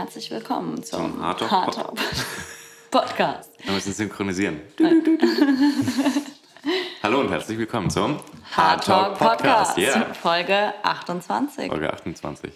herzlich 0.00 0.30
willkommen 0.30 0.82
zum, 0.82 1.12
Zum 1.12 1.22
Hard 1.22 1.40
Talk 1.40 1.50
Hard 1.50 1.74
Talk 1.74 1.98
Podcast. 2.90 3.50
Wir 3.62 3.74
müssen 3.74 3.92
synchronisieren. 3.92 4.62
Hallo 7.02 7.20
und 7.20 7.28
herzlich 7.28 7.58
willkommen 7.58 7.90
zum 7.90 8.18
Hard 8.56 8.82
Talk 8.82 9.18
Podcast, 9.18 9.76
Yeah. 9.76 10.14
Folge 10.14 10.72
28. 10.82 11.68
Folge 11.68 11.92
28. 11.92 12.50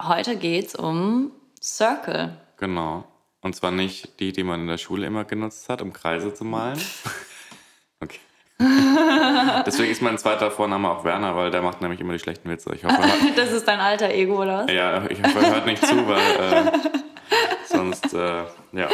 Heute 0.00 0.36
geht's 0.36 0.76
um 0.76 1.32
Circle. 1.60 2.36
Genau. 2.58 3.02
Und 3.40 3.56
zwar 3.56 3.72
nicht 3.72 4.20
die, 4.20 4.30
die 4.30 4.44
man 4.44 4.60
in 4.60 4.66
der 4.68 4.78
Schule 4.78 5.04
immer 5.04 5.24
genutzt 5.24 5.68
hat, 5.68 5.82
um 5.82 5.92
Kreise 5.92 6.32
zu 6.32 6.44
malen. 6.44 6.80
Okay. 7.98 8.20
Deswegen 9.66 9.90
ist 9.90 10.02
mein 10.02 10.16
zweiter 10.18 10.50
Vorname 10.50 10.90
auch 10.90 11.04
Werner, 11.04 11.36
weil 11.36 11.50
der 11.50 11.62
macht 11.62 11.82
nämlich 11.82 12.00
immer 12.00 12.12
die 12.14 12.18
schlechten 12.18 12.48
Witze. 12.48 12.74
Ich 12.74 12.84
hoffe, 12.84 12.96
Das 13.36 13.52
ist 13.52 13.66
dein 13.68 13.80
alter 13.80 14.10
Ego, 14.10 14.42
oder 14.42 14.64
was? 14.64 14.72
ja, 14.72 15.04
ich 15.10 15.22
hoffe, 15.22 15.40
er 15.44 15.54
hört 15.54 15.66
nicht 15.66 15.84
zu, 15.84 16.06
weil 16.08 16.18
äh, 16.18 16.72
sonst 17.66 18.14
äh, 18.14 18.44
ja, 18.72 18.88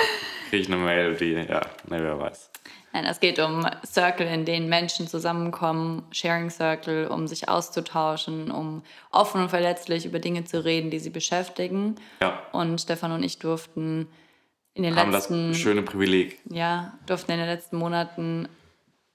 kriege 0.51 0.63
ich 0.63 0.67
eine 0.69 0.77
Mail, 0.77 1.15
die, 1.15 1.33
ja, 1.33 1.61
ne, 1.89 2.03
wer 2.03 2.19
weiß. 2.19 2.51
Nein, 2.95 3.07
es 3.07 3.21
geht 3.21 3.39
um 3.39 3.67
Circle, 3.87 4.27
in 4.27 4.45
denen 4.45 4.69
Menschen 4.69 5.07
zusammenkommen, 5.09 6.03
Sharing 6.11 6.51
Circle, 6.51 7.07
um 7.07 7.27
sich 7.27 7.49
auszutauschen, 7.49 8.51
um 8.51 8.83
offen 9.11 9.41
und 9.43 9.49
verletzlich 9.49 10.05
über 10.05 10.19
Dinge 10.19 10.45
zu 10.45 10.63
reden, 10.63 10.91
die 10.91 10.99
sie 10.99 11.09
beschäftigen. 11.09 11.95
Ja, 12.21 12.43
Und 12.53 12.79
Stefan 12.81 13.13
und 13.13 13.23
ich 13.23 13.39
durften 13.39 14.09
in 14.75 14.83
den 14.83 14.97
haben 14.97 15.13
das 15.13 15.31
letzten 15.31 15.55
schöne 15.55 15.83
Privileg. 15.83 16.39
ja, 16.51 16.93
durften 17.07 17.33
in 17.33 17.39
den 17.39 17.47
letzten 17.47 17.77
Monaten 17.79 18.49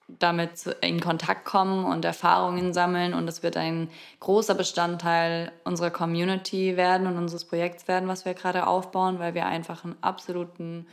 damit 0.08 0.66
in 0.82 1.00
Kontakt 1.02 1.44
kommen 1.46 1.84
und 1.86 2.06
Erfahrungen 2.06 2.74
sammeln. 2.74 3.14
Und 3.14 3.28
es 3.28 3.44
wird 3.44 3.58
ein 3.58 3.90
großer 4.20 4.56
Bestandteil 4.56 5.52
unserer 5.66 5.92
Community 5.92 6.78
werden 6.78 7.08
und 7.08 7.18
unseres 7.18 7.46
Projekts 7.46 7.88
werden, 7.88 8.08
was 8.08 8.24
wir 8.26 8.34
gerade 8.34 8.68
aufbauen, 8.68 9.20
weil 9.20 9.34
wir 9.34 9.46
einfach 9.46 9.84
einen 9.84 9.98
absoluten 10.02 10.88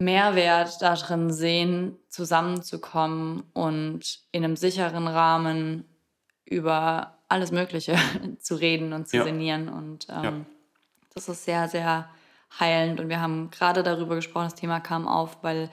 Mehrwert 0.00 0.80
darin 0.80 1.32
sehen, 1.32 1.96
zusammenzukommen 2.08 3.42
und 3.52 4.20
in 4.32 4.44
einem 4.44 4.56
sicheren 4.56 5.08
Rahmen 5.08 5.84
über 6.44 7.18
alles 7.28 7.50
Mögliche 7.50 7.96
zu 8.38 8.54
reden 8.54 8.92
und 8.92 9.08
zu 9.08 9.18
Ja. 9.18 9.24
sinnieren. 9.24 9.68
Und 9.68 10.06
ähm, 10.08 10.24
Ja. 10.24 10.32
das 11.14 11.28
ist 11.28 11.44
sehr, 11.44 11.68
sehr 11.68 12.08
heilend. 12.58 13.00
Und 13.00 13.08
wir 13.08 13.20
haben 13.20 13.50
gerade 13.50 13.82
darüber 13.82 14.14
gesprochen, 14.14 14.44
das 14.44 14.54
Thema 14.54 14.80
kam 14.80 15.06
auf, 15.06 15.38
weil 15.42 15.68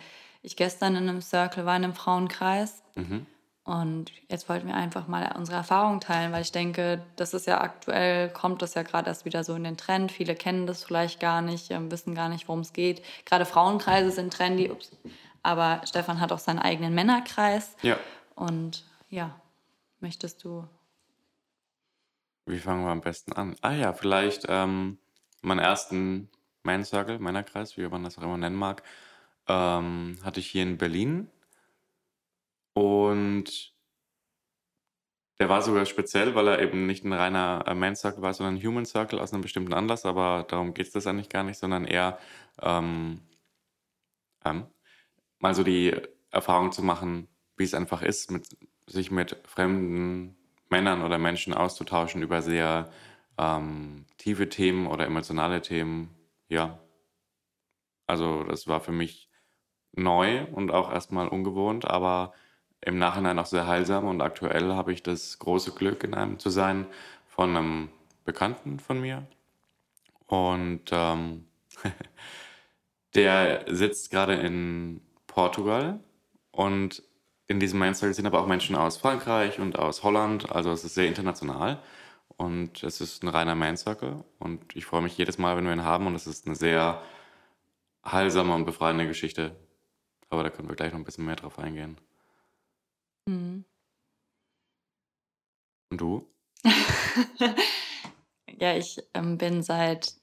ich 0.45 0.55
gestern 0.55 0.95
in 0.95 1.09
einem 1.09 1.21
Circle 1.21 1.65
war, 1.65 1.75
in 1.75 1.83
einem 1.83 1.93
Frauenkreis. 1.93 2.83
Mhm. 2.95 3.25
Und 3.63 4.11
jetzt 4.29 4.47
wollten 4.47 4.67
wir 4.67 4.75
einfach 4.75 5.07
mal 5.07 5.33
unsere 5.35 5.57
Erfahrungen 5.57 5.99
teilen, 5.99 6.31
weil 6.31 6.43
ich 6.43 6.51
denke, 6.51 7.01
das 7.15 7.33
ist 7.33 7.47
ja 7.47 7.61
aktuell, 7.61 8.29
kommt 8.29 8.61
das 8.61 8.75
ja 8.75 8.83
gerade 8.83 9.07
erst 9.07 9.25
wieder 9.25 9.43
so 9.43 9.55
in 9.55 9.63
den 9.63 9.75
Trend. 9.75 10.11
Viele 10.11 10.35
kennen 10.35 10.67
das 10.67 10.83
vielleicht 10.83 11.19
gar 11.19 11.41
nicht, 11.41 11.71
ähm, 11.71 11.89
wissen 11.89 12.13
gar 12.13 12.29
nicht, 12.29 12.47
worum 12.47 12.61
es 12.61 12.73
geht. 12.73 13.01
Gerade 13.25 13.45
Frauenkreise 13.45 14.11
sind 14.11 14.31
trendy, 14.31 14.69
ups. 14.69 14.91
aber 15.41 15.81
Stefan 15.85 16.19
hat 16.21 16.31
auch 16.31 16.39
seinen 16.39 16.59
eigenen 16.59 16.93
Männerkreis. 16.93 17.75
Ja, 17.81 17.97
Und 18.35 18.85
ja, 19.09 19.33
möchtest 19.99 20.43
du 20.43 20.67
wie 22.45 22.59
fangen 22.59 22.83
wir 22.85 22.91
am 22.91 23.01
besten 23.01 23.33
an? 23.33 23.55
Ah 23.61 23.71
ja, 23.71 23.93
vielleicht 23.93 24.45
ähm, 24.47 24.99
meinen 25.41 25.59
ersten 25.59 26.29
Man 26.63 26.85
Circle, 26.85 27.19
Männerkreis, 27.19 27.75
wie 27.77 27.87
man 27.87 28.03
das 28.03 28.17
auch 28.17 28.23
immer 28.23 28.37
nennen 28.37 28.55
mag, 28.55 28.83
ähm, 29.47 30.17
hatte 30.23 30.39
ich 30.39 30.47
hier 30.47 30.63
in 30.63 30.77
Berlin. 30.77 31.29
Und 32.73 33.73
der 35.39 35.49
war 35.49 35.61
sogar 35.61 35.85
speziell, 35.85 36.35
weil 36.35 36.47
er 36.47 36.61
eben 36.61 36.85
nicht 36.85 37.03
ein 37.03 37.13
reiner 37.13 37.63
äh, 37.67 37.75
Man 37.75 37.95
Circle 37.95 38.21
war, 38.21 38.33
sondern 38.33 38.55
ein 38.55 38.63
Human 38.65 38.85
Circle 38.85 39.19
aus 39.19 39.33
einem 39.33 39.41
bestimmten 39.41 39.73
Anlass. 39.73 40.05
Aber 40.05 40.45
darum 40.47 40.73
geht 40.73 40.87
es 40.87 40.93
das 40.93 41.07
eigentlich 41.07 41.29
gar 41.29 41.43
nicht, 41.43 41.59
sondern 41.59 41.85
eher 41.85 42.17
ähm, 42.61 43.21
ähm, 44.45 44.67
mal 45.39 45.53
so 45.53 45.63
die 45.63 45.93
Erfahrung 46.31 46.71
zu 46.71 46.83
machen, 46.83 47.27
wie 47.57 47.63
es 47.63 47.73
einfach 47.73 48.01
ist, 48.01 48.31
mit, 48.31 48.47
sich 48.87 49.11
mit 49.11 49.37
fremden 49.45 50.37
Männern 50.69 51.01
oder 51.01 51.17
Menschen 51.17 51.53
auszutauschen 51.53 52.21
über 52.21 52.41
sehr 52.41 52.91
ähm, 53.37 54.05
tiefe 54.17 54.49
Themen 54.49 54.87
oder 54.87 55.05
emotionale 55.05 55.61
Themen. 55.61 56.09
Ja. 56.49 56.79
Also 58.07 58.43
das 58.43 58.67
war 58.67 58.79
für 58.81 58.91
mich 58.91 59.29
neu 59.95 60.45
und 60.51 60.71
auch 60.71 60.91
erstmal 60.91 61.27
ungewohnt, 61.27 61.85
aber 61.85 62.33
im 62.81 62.97
Nachhinein 62.97 63.39
auch 63.39 63.45
sehr 63.45 63.67
heilsam. 63.67 64.07
Und 64.07 64.21
aktuell 64.21 64.73
habe 64.73 64.93
ich 64.93 65.03
das 65.03 65.39
große 65.39 65.71
Glück, 65.71 66.03
in 66.03 66.13
einem 66.13 66.39
zu 66.39 66.49
sein 66.49 66.85
von 67.27 67.55
einem 67.55 67.89
Bekannten 68.23 68.79
von 68.79 69.01
mir. 69.01 69.25
Und 70.27 70.83
ähm, 70.91 71.45
der 73.15 73.65
sitzt 73.67 74.11
gerade 74.11 74.33
in 74.35 75.01
Portugal. 75.27 75.99
Und 76.51 77.03
in 77.47 77.59
diesem 77.59 77.79
Main 77.79 77.93
Circle 77.95 78.13
sind 78.13 78.25
aber 78.25 78.41
auch 78.41 78.47
Menschen 78.47 78.75
aus 78.75 78.97
Frankreich 78.97 79.59
und 79.59 79.77
aus 79.77 80.03
Holland, 80.03 80.51
also 80.51 80.71
es 80.71 80.83
ist 80.83 80.95
sehr 80.95 81.07
international. 81.07 81.79
Und 82.37 82.83
es 82.83 83.01
ist 83.01 83.23
ein 83.23 83.29
reiner 83.29 83.55
Main 83.55 83.77
Circle 83.77 84.25
und 84.39 84.75
ich 84.75 84.85
freue 84.85 85.01
mich 85.01 85.17
jedes 85.17 85.37
Mal, 85.37 85.55
wenn 85.55 85.65
wir 85.65 85.73
ihn 85.73 85.83
haben. 85.83 86.05
Und 86.07 86.15
es 86.15 86.27
ist 86.27 86.45
eine 86.47 86.55
sehr 86.55 87.01
heilsame 88.05 88.53
und 88.53 88.65
befreiende 88.65 89.07
Geschichte. 89.07 89.55
Aber 90.35 90.43
da 90.43 90.49
können 90.49 90.67
wir 90.67 90.75
gleich 90.75 90.91
noch 90.91 90.99
ein 90.99 91.05
bisschen 91.05 91.25
mehr 91.25 91.37
drauf 91.37 91.57
eingehen. 91.59 91.97
Und 95.89 96.01
du? 96.01 96.27
Ja, 98.57 98.73
ich 98.73 99.01
ähm, 99.13 99.37
bin 99.37 99.63
seit 99.63 100.13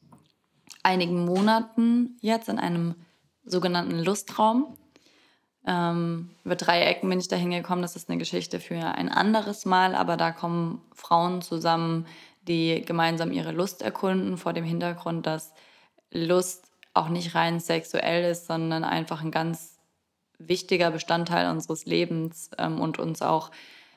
einigen 0.83 1.27
Monaten 1.27 2.17
jetzt 2.23 2.49
in 2.49 2.59
einem 2.59 2.95
sogenannten 3.45 3.99
Lustraum. 3.99 4.77
Ähm, 5.67 6.31
über 6.43 6.57
drei 6.57 6.83
Ecken 6.83 7.11
bin 7.11 7.21
ich 7.21 7.29
da 7.29 7.37
hingekommen. 7.37 7.83
Das 7.83 7.95
ist 7.95 8.09
eine 8.09 8.19
Geschichte 8.19 8.59
für 8.59 8.77
ein 8.77 9.11
anderes 9.11 9.67
Mal, 9.67 9.95
aber 9.95 10.17
da 10.17 10.33
kommen 10.33 10.81
Frauen 10.95 11.43
zusammen, 11.43 12.07
die 12.49 12.83
gemeinsam 12.87 13.33
ihre 13.33 13.53
Lust 13.53 13.83
erkunden, 13.83 14.39
vor 14.39 14.55
dem 14.55 14.65
Hintergrund, 14.65 15.27
dass 15.27 15.53
Lust 16.11 16.71
auch 16.95 17.11
nicht 17.11 17.35
rein 17.35 17.61
sexuell 17.61 18.31
ist, 18.31 18.47
sondern 18.47 18.83
einfach 18.83 19.23
ein 19.23 19.31
ganz 19.31 19.72
wichtiger 20.49 20.91
Bestandteil 20.91 21.51
unseres 21.51 21.85
Lebens 21.87 22.51
ähm, 22.59 22.81
und 22.81 22.99
uns 22.99 23.23
auch 23.23 23.51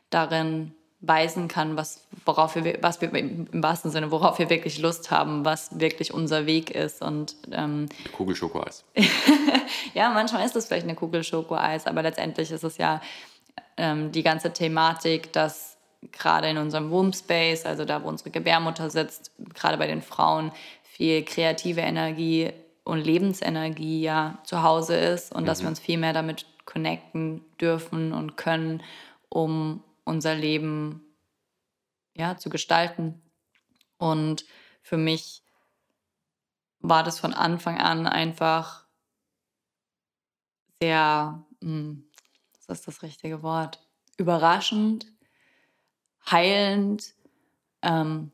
darin 0.09 0.73
weisen 1.01 1.47
kann, 1.47 1.77
was, 1.77 2.07
worauf 2.25 2.55
wir, 2.55 2.77
was 2.81 3.01
wir 3.01 3.13
im 3.13 3.47
wahrsten 3.51 3.91
Sinne, 3.91 4.11
worauf 4.11 4.39
wir 4.39 4.49
wirklich 4.49 4.79
Lust 4.79 5.11
haben, 5.11 5.45
was 5.45 5.79
wirklich 5.79 6.13
unser 6.13 6.45
Weg 6.45 6.71
ist. 6.71 7.01
Und 7.01 7.35
ähm, 7.51 7.87
Kugel 8.11 8.35
Schokoeis. 8.35 8.83
ja, 9.93 10.09
manchmal 10.09 10.45
ist 10.45 10.55
es 10.55 10.65
vielleicht 10.65 10.85
eine 10.85 10.95
Kugel 10.95 11.23
Schokoeis, 11.23 11.85
aber 11.85 12.01
letztendlich 12.01 12.51
ist 12.51 12.63
es 12.63 12.77
ja 12.77 13.01
ähm, 13.77 14.11
die 14.11 14.23
ganze 14.23 14.53
Thematik, 14.53 15.31
dass 15.33 15.77
gerade 16.11 16.49
in 16.49 16.57
unserem 16.57 16.91
Womb 16.91 17.15
Space, 17.15 17.65
also 17.65 17.85
da, 17.85 18.03
wo 18.03 18.07
unsere 18.07 18.29
Gebärmutter 18.29 18.89
sitzt, 18.89 19.31
gerade 19.53 19.77
bei 19.77 19.87
den 19.87 20.01
Frauen 20.01 20.51
viel 20.83 21.23
kreative 21.23 21.81
Energie 21.81 22.51
und 22.85 23.03
Lebensenergie 23.03 24.01
ja 24.01 24.39
zu 24.45 24.63
Hause 24.63 24.95
ist 24.95 25.33
und 25.33 25.45
dass 25.47 25.61
wir 25.61 25.67
uns 25.67 25.79
viel 25.79 25.97
mehr 25.97 26.13
damit 26.13 26.45
connecten 26.65 27.43
dürfen 27.59 28.13
und 28.13 28.37
können, 28.37 28.81
um 29.29 29.83
unser 30.05 30.35
Leben 30.35 31.01
ja, 32.15 32.37
zu 32.37 32.49
gestalten. 32.49 33.21
Und 33.97 34.45
für 34.81 34.97
mich 34.97 35.43
war 36.79 37.03
das 37.03 37.19
von 37.19 37.33
Anfang 37.33 37.79
an 37.79 38.07
einfach 38.07 38.85
sehr, 40.79 41.43
hm, 41.61 42.07
was 42.67 42.79
ist 42.79 42.87
das 42.87 43.01
richtige 43.01 43.41
Wort? 43.41 43.79
Überraschend, 44.17 45.11
heilend, 46.29 47.15
ähm, 47.81 48.31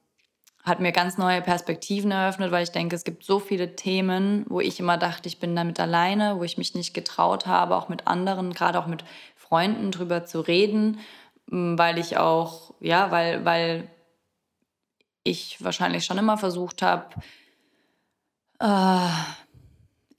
hat 0.63 0.79
mir 0.79 0.91
ganz 0.91 1.17
neue 1.17 1.41
Perspektiven 1.41 2.11
eröffnet, 2.11 2.51
weil 2.51 2.63
ich 2.63 2.71
denke, 2.71 2.95
es 2.95 3.03
gibt 3.03 3.23
so 3.23 3.39
viele 3.39 3.75
Themen, 3.75 4.45
wo 4.47 4.59
ich 4.59 4.79
immer 4.79 4.97
dachte, 4.97 5.27
ich 5.27 5.39
bin 5.39 5.55
damit 5.55 5.79
alleine, 5.79 6.37
wo 6.37 6.43
ich 6.43 6.57
mich 6.57 6.75
nicht 6.75 6.93
getraut 6.93 7.47
habe, 7.47 7.75
auch 7.75 7.89
mit 7.89 8.07
anderen, 8.07 8.53
gerade 8.53 8.79
auch 8.79 8.87
mit 8.87 9.03
Freunden 9.35 9.91
drüber 9.91 10.25
zu 10.25 10.41
reden, 10.41 10.99
m, 11.51 11.77
weil 11.77 11.97
ich 11.97 12.17
auch, 12.17 12.73
ja, 12.79 13.09
weil, 13.11 13.43
weil 13.43 13.89
ich 15.23 15.63
wahrscheinlich 15.63 16.05
schon 16.05 16.17
immer 16.17 16.37
versucht 16.37 16.81
habe, 16.81 17.07
äh, 18.59 19.09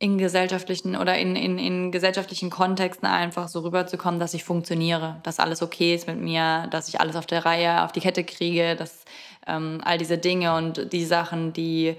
in 0.02 0.18
gesellschaftlichen 0.18 0.96
oder 0.96 1.16
in, 1.16 1.36
in, 1.36 1.58
in 1.58 1.92
gesellschaftlichen 1.92 2.50
Kontexten 2.50 3.06
einfach 3.06 3.46
so 3.46 3.60
rüberzukommen, 3.60 4.18
dass 4.18 4.34
ich 4.34 4.42
funktioniere, 4.42 5.20
dass 5.22 5.38
alles 5.38 5.62
okay 5.62 5.94
ist 5.94 6.08
mit 6.08 6.18
mir, 6.18 6.66
dass 6.72 6.88
ich 6.88 7.00
alles 7.00 7.14
auf 7.14 7.26
der 7.26 7.44
Reihe, 7.44 7.84
auf 7.84 7.92
die 7.92 8.00
Kette 8.00 8.24
kriege, 8.24 8.74
dass 8.74 9.04
ähm, 9.46 9.80
all 9.84 9.98
diese 9.98 10.18
Dinge 10.18 10.54
und 10.56 10.92
die 10.92 11.04
Sachen, 11.04 11.52
die 11.52 11.96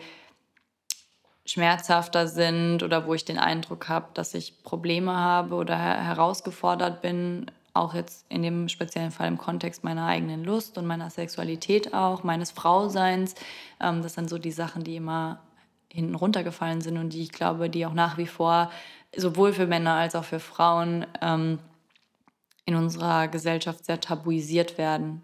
schmerzhafter 1.46 2.28
sind 2.28 2.84
oder 2.84 3.06
wo 3.06 3.14
ich 3.14 3.26
den 3.26 3.38
Eindruck 3.38 3.90
habe, 3.90 4.08
dass 4.14 4.34
ich 4.34 4.64
Probleme 4.64 5.16
habe 5.16 5.56
oder 5.56 5.78
her 5.78 6.04
herausgefordert 6.04 7.02
bin, 7.02 7.52
auch 7.74 7.94
jetzt 7.94 8.26
in 8.30 8.44
dem 8.44 8.70
speziellen 8.70 9.12
Fall 9.12 9.28
im 9.28 9.38
Kontext 9.38 9.84
meiner 9.84 10.06
eigenen 10.06 10.44
Lust 10.44 10.78
und 10.78 10.86
meiner 10.86 11.10
Sexualität 11.10 11.94
auch, 11.94 12.24
meines 12.24 12.52
Frauseins. 12.52 13.36
Ähm, 13.82 14.02
das 14.02 14.14
sind 14.14 14.30
so 14.30 14.38
die 14.38 14.52
Sachen, 14.52 14.84
die 14.84 14.96
immer 14.96 15.40
hinten 15.90 16.16
runtergefallen 16.16 16.82
sind 16.82 16.98
und 16.98 17.10
die 17.14 17.22
ich 17.22 17.32
glaube, 17.32 17.70
die 17.70 17.86
auch 17.86 17.94
nach 17.94 18.18
wie 18.18 18.28
vor 18.28 18.72
sowohl 19.16 19.54
für 19.54 19.68
Männer 19.68 19.94
als 19.94 20.16
auch 20.16 20.24
für 20.24 20.40
Frauen 20.40 21.06
ähm, 21.22 21.60
in 22.66 22.76
unserer 22.76 23.28
Gesellschaft 23.28 23.86
sehr 23.86 24.00
tabuisiert 24.00 24.78
werden. 24.78 25.22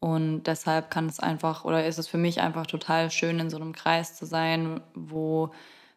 Und 0.00 0.44
deshalb 0.44 0.90
kann 0.90 1.06
es 1.06 1.18
einfach 1.18 1.64
oder 1.64 1.86
ist 1.86 1.98
es 1.98 2.06
für 2.06 2.18
mich 2.18 2.40
einfach 2.40 2.66
total 2.66 3.10
schön, 3.10 3.40
in 3.40 3.50
so 3.50 3.56
einem 3.56 3.72
Kreis 3.72 4.16
zu 4.16 4.26
sein, 4.26 4.80
wo 4.94 5.50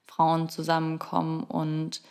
Frauen 0.05 0.49
zusammenkommen 0.49 1.43
und 1.43 2.01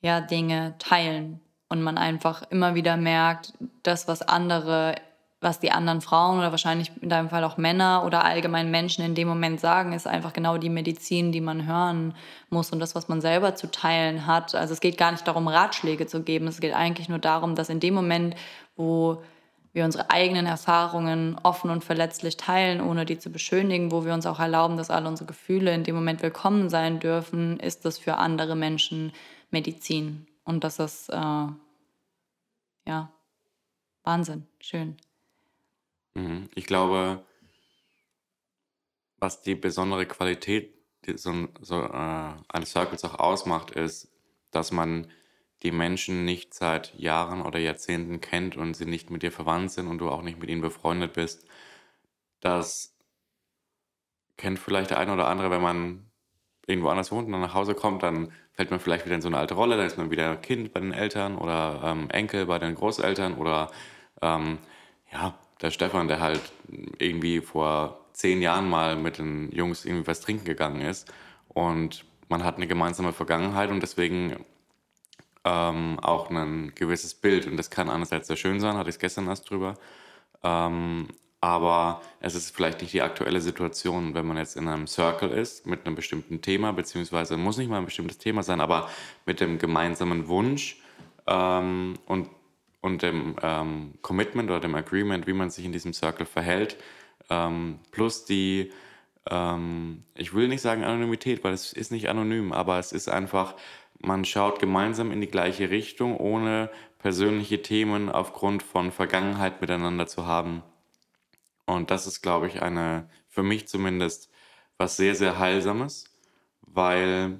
ja, 0.00 0.20
Dinge 0.20 0.74
teilen. 0.78 1.40
Und 1.68 1.82
man 1.82 1.98
einfach 1.98 2.42
immer 2.50 2.74
wieder 2.74 2.96
merkt, 2.96 3.52
das, 3.82 4.08
was 4.08 4.22
andere 4.22 4.96
was 5.40 5.58
die 5.58 5.72
anderen 5.72 6.02
Frauen 6.02 6.38
oder 6.38 6.50
wahrscheinlich 6.50 6.92
in 7.00 7.08
deinem 7.08 7.30
Fall 7.30 7.44
auch 7.44 7.56
Männer 7.56 8.04
oder 8.04 8.24
allgemein 8.24 8.70
Menschen 8.70 9.04
in 9.04 9.14
dem 9.14 9.26
Moment 9.26 9.58
sagen, 9.58 9.94
ist 9.94 10.06
einfach 10.06 10.34
genau 10.34 10.58
die 10.58 10.68
Medizin, 10.68 11.32
die 11.32 11.40
man 11.40 11.66
hören 11.66 12.14
muss 12.50 12.70
und 12.70 12.78
das, 12.78 12.94
was 12.94 13.08
man 13.08 13.22
selber 13.22 13.54
zu 13.54 13.70
teilen 13.70 14.26
hat. 14.26 14.54
Also 14.54 14.74
es 14.74 14.80
geht 14.80 14.98
gar 14.98 15.12
nicht 15.12 15.26
darum, 15.26 15.48
Ratschläge 15.48 16.06
zu 16.06 16.22
geben. 16.22 16.46
Es 16.46 16.60
geht 16.60 16.74
eigentlich 16.74 17.08
nur 17.08 17.18
darum, 17.18 17.54
dass 17.54 17.70
in 17.70 17.80
dem 17.80 17.94
Moment, 17.94 18.34
wo 18.76 19.22
wir 19.72 19.84
unsere 19.84 20.10
eigenen 20.10 20.46
Erfahrungen 20.46 21.38
offen 21.42 21.70
und 21.70 21.84
verletzlich 21.84 22.36
teilen, 22.36 22.80
ohne 22.80 23.04
die 23.04 23.18
zu 23.18 23.30
beschönigen, 23.30 23.92
wo 23.92 24.04
wir 24.04 24.14
uns 24.14 24.26
auch 24.26 24.40
erlauben, 24.40 24.76
dass 24.76 24.90
alle 24.90 25.08
unsere 25.08 25.28
Gefühle 25.28 25.72
in 25.72 25.84
dem 25.84 25.94
Moment 25.94 26.22
willkommen 26.22 26.68
sein 26.68 26.98
dürfen, 26.98 27.60
ist 27.60 27.84
das 27.84 27.98
für 27.98 28.16
andere 28.16 28.56
Menschen 28.56 29.12
Medizin. 29.50 30.26
Und 30.44 30.64
das 30.64 30.78
ist 30.78 31.08
äh, 31.10 31.46
ja 32.86 33.12
Wahnsinn, 34.02 34.46
schön. 34.60 34.96
Mhm. 36.14 36.48
Ich 36.54 36.66
glaube, 36.66 37.24
was 39.18 39.42
die 39.42 39.54
besondere 39.54 40.06
Qualität 40.06 40.74
so, 41.14 41.48
so, 41.60 41.82
äh, 41.82 42.32
eines 42.48 42.70
Circles 42.72 43.04
auch 43.04 43.18
ausmacht, 43.18 43.70
ist, 43.70 44.10
dass 44.50 44.72
man 44.72 45.10
die 45.62 45.72
Menschen 45.72 46.24
nicht 46.24 46.54
seit 46.54 46.94
Jahren 46.98 47.42
oder 47.42 47.58
Jahrzehnten 47.58 48.20
kennt 48.20 48.56
und 48.56 48.74
sie 48.74 48.86
nicht 48.86 49.10
mit 49.10 49.22
dir 49.22 49.32
verwandt 49.32 49.72
sind 49.72 49.88
und 49.88 49.98
du 49.98 50.08
auch 50.10 50.22
nicht 50.22 50.38
mit 50.40 50.48
ihnen 50.48 50.62
befreundet 50.62 51.12
bist. 51.12 51.46
Das 52.40 52.94
kennt 54.36 54.58
vielleicht 54.58 54.90
der 54.90 54.98
eine 54.98 55.12
oder 55.12 55.28
andere, 55.28 55.50
wenn 55.50 55.62
man 55.62 56.10
irgendwo 56.66 56.88
anders 56.88 57.12
wohnt 57.12 57.26
und 57.26 57.32
dann 57.32 57.40
nach 57.42 57.54
Hause 57.54 57.74
kommt, 57.74 58.02
dann 58.02 58.32
fällt 58.52 58.70
man 58.70 58.80
vielleicht 58.80 59.04
wieder 59.04 59.16
in 59.16 59.22
so 59.22 59.28
eine 59.28 59.38
alte 59.38 59.54
Rolle, 59.54 59.76
dann 59.76 59.86
ist 59.86 59.98
man 59.98 60.10
wieder 60.10 60.36
Kind 60.36 60.72
bei 60.72 60.80
den 60.80 60.92
Eltern 60.92 61.36
oder 61.36 61.82
ähm, 61.84 62.08
Enkel 62.10 62.46
bei 62.46 62.58
den 62.58 62.74
Großeltern 62.74 63.34
oder 63.34 63.70
ähm, 64.22 64.58
ja, 65.12 65.34
der 65.60 65.70
Stefan, 65.70 66.08
der 66.08 66.20
halt 66.20 66.40
irgendwie 66.98 67.40
vor 67.40 68.06
zehn 68.12 68.40
Jahren 68.42 68.68
mal 68.68 68.96
mit 68.96 69.18
den 69.18 69.50
Jungs 69.52 69.84
irgendwie 69.84 70.06
was 70.06 70.20
trinken 70.20 70.44
gegangen 70.44 70.80
ist. 70.82 71.12
Und 71.48 72.04
man 72.28 72.44
hat 72.44 72.56
eine 72.56 72.66
gemeinsame 72.66 73.12
Vergangenheit 73.12 73.70
und 73.70 73.82
deswegen 73.82 74.44
ähm, 75.44 75.98
auch 76.00 76.30
ein 76.30 76.72
gewisses 76.74 77.14
Bild. 77.14 77.46
Und 77.46 77.56
das 77.56 77.70
kann 77.70 77.90
einerseits 77.90 78.28
sehr 78.28 78.36
schön 78.36 78.60
sein, 78.60 78.76
hatte 78.76 78.90
ich 78.90 78.98
gestern 78.98 79.28
erst 79.28 79.50
drüber. 79.50 79.74
Ähm, 80.42 81.08
aber 81.40 82.02
es 82.20 82.34
ist 82.34 82.54
vielleicht 82.54 82.82
nicht 82.82 82.92
die 82.92 83.02
aktuelle 83.02 83.40
Situation, 83.40 84.14
wenn 84.14 84.26
man 84.26 84.36
jetzt 84.36 84.56
in 84.56 84.68
einem 84.68 84.86
Circle 84.86 85.30
ist 85.30 85.66
mit 85.66 85.86
einem 85.86 85.94
bestimmten 85.94 86.42
Thema, 86.42 86.72
beziehungsweise 86.72 87.38
muss 87.38 87.56
nicht 87.56 87.70
mal 87.70 87.78
ein 87.78 87.86
bestimmtes 87.86 88.18
Thema 88.18 88.42
sein, 88.42 88.60
aber 88.60 88.90
mit 89.24 89.40
dem 89.40 89.58
gemeinsamen 89.58 90.28
Wunsch 90.28 90.76
ähm, 91.26 91.94
und 92.06 92.28
und 92.80 93.02
dem 93.02 93.36
ähm, 93.42 93.94
Commitment 94.02 94.50
oder 94.50 94.60
dem 94.60 94.74
Agreement, 94.74 95.26
wie 95.26 95.32
man 95.32 95.50
sich 95.50 95.64
in 95.64 95.72
diesem 95.72 95.92
Circle 95.92 96.26
verhält, 96.26 96.76
ähm, 97.28 97.78
plus 97.90 98.24
die, 98.24 98.72
ähm, 99.28 100.04
ich 100.14 100.34
will 100.34 100.48
nicht 100.48 100.62
sagen 100.62 100.84
Anonymität, 100.84 101.44
weil 101.44 101.52
es 101.52 101.72
ist 101.72 101.92
nicht 101.92 102.08
anonym, 102.08 102.52
aber 102.52 102.78
es 102.78 102.92
ist 102.92 103.08
einfach, 103.08 103.54
man 104.00 104.24
schaut 104.24 104.58
gemeinsam 104.58 105.12
in 105.12 105.20
die 105.20 105.28
gleiche 105.28 105.70
Richtung, 105.70 106.16
ohne 106.16 106.70
persönliche 106.98 107.62
Themen 107.62 108.08
aufgrund 108.08 108.62
von 108.62 108.92
Vergangenheit 108.92 109.60
miteinander 109.60 110.06
zu 110.06 110.26
haben. 110.26 110.62
Und 111.66 111.90
das 111.90 112.06
ist, 112.06 112.20
glaube 112.20 112.48
ich, 112.48 112.62
eine, 112.62 113.08
für 113.28 113.42
mich 113.42 113.68
zumindest, 113.68 114.30
was 114.76 114.96
sehr, 114.96 115.14
sehr 115.14 115.38
Heilsames, 115.38 116.04
weil 116.62 117.38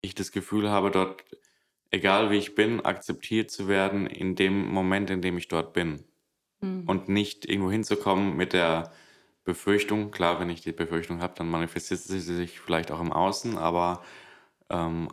ich 0.00 0.14
das 0.14 0.32
Gefühl 0.32 0.70
habe, 0.70 0.90
dort 0.90 1.24
egal 1.90 2.30
wie 2.30 2.36
ich 2.36 2.54
bin, 2.54 2.80
akzeptiert 2.80 3.50
zu 3.50 3.68
werden 3.68 4.06
in 4.06 4.36
dem 4.36 4.68
Moment, 4.68 5.10
in 5.10 5.22
dem 5.22 5.38
ich 5.38 5.48
dort 5.48 5.72
bin. 5.72 6.04
Mhm. 6.60 6.84
Und 6.86 7.08
nicht 7.08 7.46
irgendwo 7.46 7.70
hinzukommen 7.70 8.36
mit 8.36 8.52
der 8.52 8.92
Befürchtung, 9.44 10.10
klar, 10.10 10.38
wenn 10.38 10.50
ich 10.50 10.60
die 10.60 10.72
Befürchtung 10.72 11.20
habe, 11.20 11.34
dann 11.36 11.50
manifestiert 11.50 12.00
sie 12.00 12.20
sich 12.20 12.60
vielleicht 12.60 12.90
auch 12.90 13.00
im 13.00 13.12
Außen, 13.12 13.58
aber 13.58 14.02
ähm, 14.70 15.08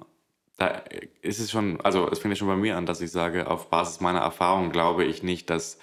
da 0.58 0.82
ist 1.22 1.40
es 1.40 1.52
schon, 1.52 1.80
also 1.82 2.10
es 2.10 2.20
fängt 2.20 2.34
ja 2.34 2.38
schon 2.38 2.48
bei 2.48 2.56
mir 2.56 2.78
an, 2.78 2.86
dass 2.86 3.02
ich 3.02 3.12
sage, 3.12 3.48
auf 3.50 3.70
Basis 3.70 4.02
meiner 4.02 4.20
Erfahrung 4.20 4.72
glaube 4.72 5.06
ich 5.06 5.24
nicht, 5.24 5.50
dass 5.50 5.80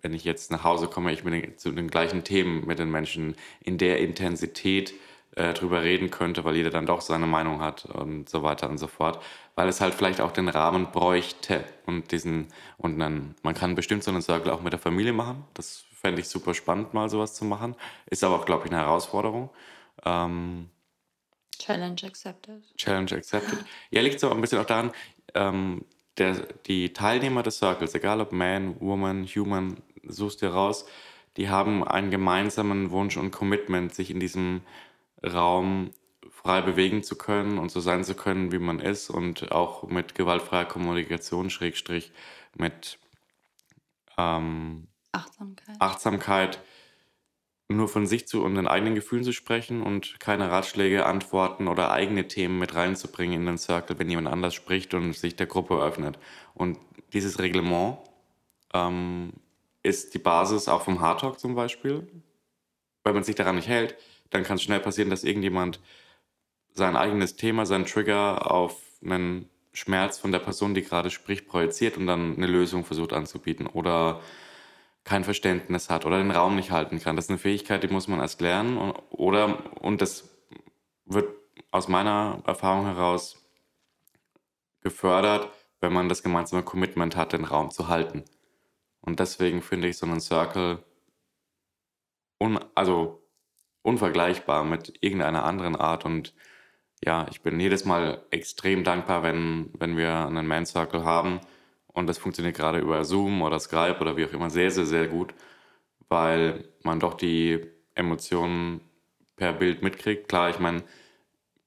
wenn 0.00 0.14
ich 0.14 0.24
jetzt 0.24 0.50
nach 0.50 0.64
Hause 0.64 0.86
komme, 0.88 1.12
ich 1.12 1.24
mit 1.24 1.34
den, 1.34 1.58
zu 1.58 1.72
den 1.72 1.88
gleichen 1.88 2.24
Themen 2.24 2.66
mit 2.66 2.78
den 2.78 2.90
Menschen 2.90 3.36
in 3.60 3.78
der 3.78 4.00
Intensität 4.00 4.94
äh, 5.36 5.52
drüber 5.54 5.82
reden 5.82 6.10
könnte, 6.10 6.44
weil 6.44 6.56
jeder 6.56 6.70
dann 6.70 6.86
doch 6.86 7.00
seine 7.00 7.26
Meinung 7.26 7.60
hat 7.60 7.86
und 7.86 8.28
so 8.28 8.42
weiter 8.42 8.68
und 8.70 8.78
so 8.78 8.86
fort, 8.86 9.22
weil 9.56 9.68
es 9.68 9.80
halt 9.80 9.94
vielleicht 9.94 10.20
auch 10.20 10.32
den 10.32 10.48
Rahmen 10.48 10.90
bräuchte 10.92 11.64
und 11.86 12.12
diesen 12.12 12.48
und 12.78 12.98
dann 12.98 13.34
man 13.42 13.54
kann 13.54 13.74
bestimmt 13.74 14.04
so 14.04 14.10
einen 14.10 14.22
Circle 14.22 14.52
auch 14.52 14.62
mit 14.62 14.72
der 14.72 14.80
Familie 14.80 15.12
machen. 15.12 15.44
Das 15.54 15.84
fände 15.92 16.20
ich 16.20 16.28
super 16.28 16.54
spannend, 16.54 16.94
mal 16.94 17.08
sowas 17.08 17.34
zu 17.34 17.44
machen. 17.44 17.74
Ist 18.06 18.24
aber 18.24 18.36
auch, 18.36 18.46
glaube 18.46 18.66
ich, 18.66 18.72
eine 18.72 18.80
Herausforderung. 18.82 19.50
Ähm, 20.04 20.68
Challenge 21.58 22.00
accepted. 22.04 22.62
Challenge 22.76 23.12
accepted. 23.12 23.58
Ja, 23.90 24.00
liegt 24.00 24.20
so 24.20 24.30
ein 24.30 24.40
bisschen 24.40 24.58
auch 24.58 24.66
daran, 24.66 24.92
ähm, 25.34 25.84
der, 26.18 26.34
die 26.66 26.92
Teilnehmer 26.92 27.42
des 27.42 27.58
Circles, 27.58 27.94
egal 27.94 28.20
ob 28.20 28.32
Man, 28.32 28.80
Woman, 28.80 29.24
Human, 29.26 29.76
suchst 30.06 30.42
dir 30.42 30.50
raus, 30.50 30.86
die 31.36 31.48
haben 31.48 31.82
einen 31.86 32.10
gemeinsamen 32.10 32.90
Wunsch 32.90 33.16
und 33.16 33.32
Commitment, 33.32 33.94
sich 33.94 34.10
in 34.10 34.20
diesem 34.20 34.60
Raum 35.24 35.90
frei 36.30 36.60
bewegen 36.60 37.02
zu 37.02 37.16
können 37.16 37.58
und 37.58 37.70
so 37.70 37.80
sein 37.80 38.04
zu 38.04 38.14
können, 38.14 38.52
wie 38.52 38.58
man 38.58 38.78
ist 38.78 39.10
und 39.10 39.50
auch 39.50 39.84
mit 39.84 40.14
gewaltfreier 40.14 40.66
Kommunikation, 40.66 41.50
Schrägstrich, 41.50 42.12
mit 42.56 42.98
ähm, 44.18 44.86
Achtsamkeit. 45.12 45.76
Achtsamkeit 45.80 46.60
nur 47.68 47.88
von 47.88 48.06
sich 48.06 48.28
zu 48.28 48.44
und 48.44 48.54
den 48.56 48.66
eigenen 48.66 48.94
Gefühlen 48.94 49.24
zu 49.24 49.32
sprechen 49.32 49.82
und 49.82 50.20
keine 50.20 50.50
Ratschläge, 50.50 51.06
Antworten 51.06 51.66
oder 51.68 51.90
eigene 51.90 52.28
Themen 52.28 52.58
mit 52.58 52.74
reinzubringen 52.74 53.40
in 53.40 53.46
den 53.46 53.58
Circle, 53.58 53.98
wenn 53.98 54.10
jemand 54.10 54.28
anders 54.28 54.54
spricht 54.54 54.92
und 54.94 55.14
sich 55.14 55.36
der 55.36 55.46
Gruppe 55.46 55.80
öffnet. 55.80 56.18
Und 56.52 56.78
dieses 57.12 57.38
Reglement 57.38 57.98
ähm, 58.74 59.32
ist 59.82 60.14
die 60.14 60.18
Basis 60.18 60.68
auch 60.68 60.82
vom 60.82 61.00
Hard 61.00 61.20
Talk 61.20 61.40
zum 61.40 61.54
Beispiel. 61.54 62.06
Wenn 63.02 63.14
man 63.14 63.24
sich 63.24 63.34
daran 63.34 63.56
nicht 63.56 63.68
hält, 63.68 63.96
dann 64.30 64.42
kann 64.42 64.56
es 64.56 64.62
schnell 64.62 64.80
passieren, 64.80 65.10
dass 65.10 65.24
irgendjemand 65.24 65.80
sein 66.72 66.96
eigenes 66.96 67.36
Thema, 67.36 67.66
seinen 67.66 67.86
Trigger 67.86 68.50
auf 68.50 68.80
einen 69.02 69.48
Schmerz 69.72 70.18
von 70.18 70.32
der 70.32 70.38
Person, 70.38 70.74
die 70.74 70.82
gerade 70.82 71.10
spricht, 71.10 71.46
projiziert 71.46 71.96
und 71.96 72.06
dann 72.06 72.36
eine 72.36 72.46
Lösung 72.46 72.84
versucht 72.84 73.12
anzubieten 73.12 73.66
oder 73.66 74.20
kein 75.04 75.24
Verständnis 75.24 75.90
hat 75.90 76.06
oder 76.06 76.18
den 76.18 76.30
Raum 76.30 76.56
nicht 76.56 76.70
halten 76.70 76.98
kann. 76.98 77.16
Das 77.16 77.26
ist 77.26 77.30
eine 77.30 77.38
Fähigkeit, 77.38 77.82
die 77.82 77.88
muss 77.88 78.08
man 78.08 78.20
erst 78.20 78.40
lernen 78.40 78.78
und, 78.78 78.92
oder 79.10 79.82
und 79.82 80.00
das 80.00 80.30
wird 81.04 81.28
aus 81.70 81.88
meiner 81.88 82.42
Erfahrung 82.46 82.86
heraus 82.86 83.44
gefördert, 84.80 85.50
wenn 85.80 85.92
man 85.92 86.08
das 86.08 86.22
gemeinsame 86.22 86.62
Commitment 86.62 87.16
hat, 87.16 87.32
den 87.32 87.44
Raum 87.44 87.70
zu 87.70 87.88
halten. 87.88 88.24
Und 89.00 89.20
deswegen 89.20 89.60
finde 89.60 89.88
ich 89.88 89.98
so 89.98 90.06
einen 90.06 90.20
Circle 90.20 90.82
un, 92.38 92.58
also 92.74 93.22
unvergleichbar 93.82 94.64
mit 94.64 94.94
irgendeiner 95.00 95.44
anderen 95.44 95.76
Art. 95.76 96.04
Und 96.04 96.34
ja, 97.04 97.26
ich 97.30 97.42
bin 97.42 97.60
jedes 97.60 97.84
Mal 97.84 98.24
extrem 98.30 98.84
dankbar, 98.84 99.22
wenn, 99.22 99.70
wenn 99.78 99.96
wir 99.96 100.26
einen 100.26 100.46
Man 100.46 100.64
Circle 100.64 101.04
haben. 101.04 101.40
Und 101.94 102.08
das 102.08 102.18
funktioniert 102.18 102.56
gerade 102.56 102.80
über 102.80 103.04
Zoom 103.04 103.40
oder 103.40 103.58
Skype 103.58 103.98
oder 104.00 104.16
wie 104.16 104.26
auch 104.26 104.32
immer 104.32 104.50
sehr, 104.50 104.70
sehr, 104.70 104.84
sehr 104.84 105.08
gut, 105.08 105.32
weil 106.08 106.68
man 106.82 107.00
doch 107.00 107.14
die 107.14 107.60
Emotionen 107.94 108.80
per 109.36 109.52
Bild 109.52 109.82
mitkriegt. 109.82 110.28
Klar, 110.28 110.50
ich 110.50 110.58
meine, 110.58 110.82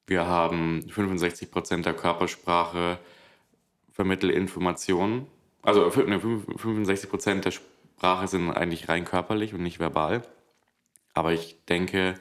wir 0.05 0.27
haben 0.27 0.87
65 0.89 1.49
Prozent 1.49 1.85
der 1.85 1.93
Körpersprache 1.93 2.99
vermittelt 3.91 4.35
Informationen. 4.35 5.27
Also 5.61 5.89
65 5.89 7.09
Prozent 7.09 7.45
der 7.45 7.51
Sprache 7.51 8.27
sind 8.27 8.51
eigentlich 8.51 8.89
rein 8.89 9.05
körperlich 9.05 9.53
und 9.53 9.63
nicht 9.63 9.79
verbal. 9.79 10.23
Aber 11.13 11.33
ich 11.33 11.65
denke, 11.65 12.15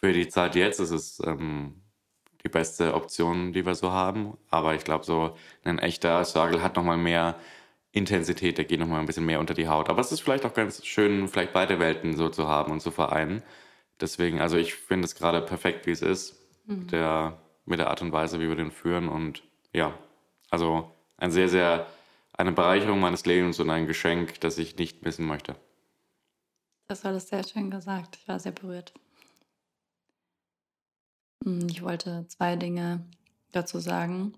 für 0.00 0.12
die 0.12 0.28
Zeit 0.28 0.56
jetzt 0.56 0.80
ist 0.80 0.90
es 0.90 1.22
ähm, 1.24 1.82
die 2.44 2.48
beste 2.48 2.94
Option, 2.94 3.52
die 3.52 3.66
wir 3.66 3.74
so 3.74 3.92
haben. 3.92 4.36
Aber 4.50 4.74
ich 4.74 4.84
glaube, 4.84 5.04
so 5.04 5.36
ein 5.64 5.78
echter 5.78 6.24
Circle 6.24 6.62
hat 6.62 6.76
nochmal 6.76 6.96
mehr 6.96 7.36
Intensität, 7.92 8.58
der 8.58 8.64
geht 8.64 8.80
nochmal 8.80 9.00
ein 9.00 9.06
bisschen 9.06 9.26
mehr 9.26 9.40
unter 9.40 9.54
die 9.54 9.68
Haut. 9.68 9.88
Aber 9.88 10.00
es 10.00 10.12
ist 10.12 10.20
vielleicht 10.20 10.44
auch 10.44 10.54
ganz 10.54 10.84
schön, 10.84 11.28
vielleicht 11.28 11.52
beide 11.52 11.78
Welten 11.78 12.16
so 12.16 12.28
zu 12.28 12.46
haben 12.46 12.72
und 12.72 12.80
zu 12.80 12.90
vereinen. 12.90 13.42
deswegen, 14.00 14.40
also 14.40 14.56
ich 14.56 14.74
finde 14.74 15.06
es 15.06 15.16
gerade 15.16 15.40
perfekt, 15.40 15.86
wie 15.86 15.90
es 15.90 16.02
ist, 16.02 16.36
mhm. 16.66 16.86
der, 16.88 17.38
mit 17.64 17.80
der 17.80 17.88
Art 17.88 18.02
und 18.02 18.12
Weise, 18.12 18.38
wie 18.40 18.48
wir 18.48 18.54
den 18.54 18.70
führen. 18.70 19.08
Und 19.08 19.42
ja, 19.72 19.98
also 20.50 20.92
ein 21.16 21.32
sehr, 21.32 21.48
sehr, 21.48 21.86
eine 22.32 22.52
Bereicherung 22.52 23.00
meines 23.00 23.26
Lebens 23.26 23.58
und 23.58 23.70
ein 23.70 23.86
Geschenk, 23.86 24.40
das 24.40 24.58
ich 24.58 24.76
nicht 24.76 25.02
missen 25.02 25.26
möchte. 25.26 25.56
Das 26.86 27.04
war 27.04 27.12
das 27.12 27.28
sehr 27.28 27.42
schön 27.44 27.70
gesagt. 27.70 28.16
Ich 28.20 28.28
war 28.28 28.38
sehr 28.38 28.52
berührt. 28.52 28.94
Hm, 31.48 31.66
ich 31.70 31.82
wollte 31.82 32.26
zwei 32.28 32.56
Dinge 32.56 33.00
dazu 33.52 33.78
sagen. 33.78 34.34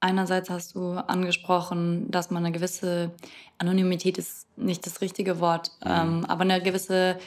Einerseits 0.00 0.50
hast 0.50 0.74
du 0.74 0.92
angesprochen, 0.92 2.10
dass 2.10 2.30
man 2.30 2.44
eine 2.44 2.52
gewisse 2.52 3.12
Anonymität 3.58 4.18
ist 4.18 4.46
nicht 4.58 4.84
das 4.84 5.00
richtige 5.00 5.40
Wort, 5.40 5.72
mhm. 5.82 5.90
ähm, 5.90 6.24
aber 6.26 6.42
eine 6.42 6.60
gewisse 6.62 7.18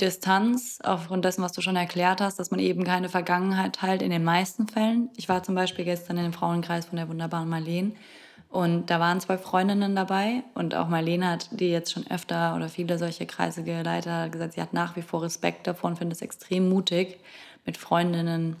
Distanz 0.00 0.80
aufgrund 0.82 1.24
dessen, 1.24 1.42
was 1.42 1.52
du 1.52 1.60
schon 1.60 1.76
erklärt 1.76 2.20
hast, 2.20 2.38
dass 2.38 2.50
man 2.50 2.60
eben 2.60 2.84
keine 2.84 3.08
Vergangenheit 3.08 3.76
teilt 3.76 4.02
in 4.02 4.10
den 4.10 4.24
meisten 4.24 4.68
Fällen. 4.68 5.10
Ich 5.16 5.28
war 5.28 5.42
zum 5.42 5.54
Beispiel 5.54 5.84
gestern 5.84 6.18
in 6.18 6.24
dem 6.24 6.32
Frauenkreis 6.32 6.86
von 6.86 6.96
der 6.96 7.08
wunderbaren 7.08 7.48
Marlene 7.48 7.92
und 8.50 8.86
da 8.86 8.98
waren 8.98 9.20
zwei 9.20 9.36
Freundinnen 9.36 9.94
dabei. 9.94 10.42
Und 10.54 10.74
auch 10.74 10.88
Marlene 10.88 11.28
hat, 11.28 11.48
die 11.50 11.68
jetzt 11.68 11.92
schon 11.92 12.06
öfter 12.10 12.56
oder 12.56 12.68
viele 12.68 12.98
solche 12.98 13.26
Kreise 13.26 13.62
geleitet 13.62 14.10
hat, 14.10 14.32
gesagt, 14.32 14.54
sie 14.54 14.62
hat 14.62 14.72
nach 14.72 14.96
wie 14.96 15.02
vor 15.02 15.22
Respekt 15.22 15.66
davor 15.66 15.90
und 15.90 15.96
findet 15.96 16.16
es 16.16 16.22
extrem 16.22 16.68
mutig, 16.68 17.18
mit 17.66 17.76
Freundinnen 17.76 18.56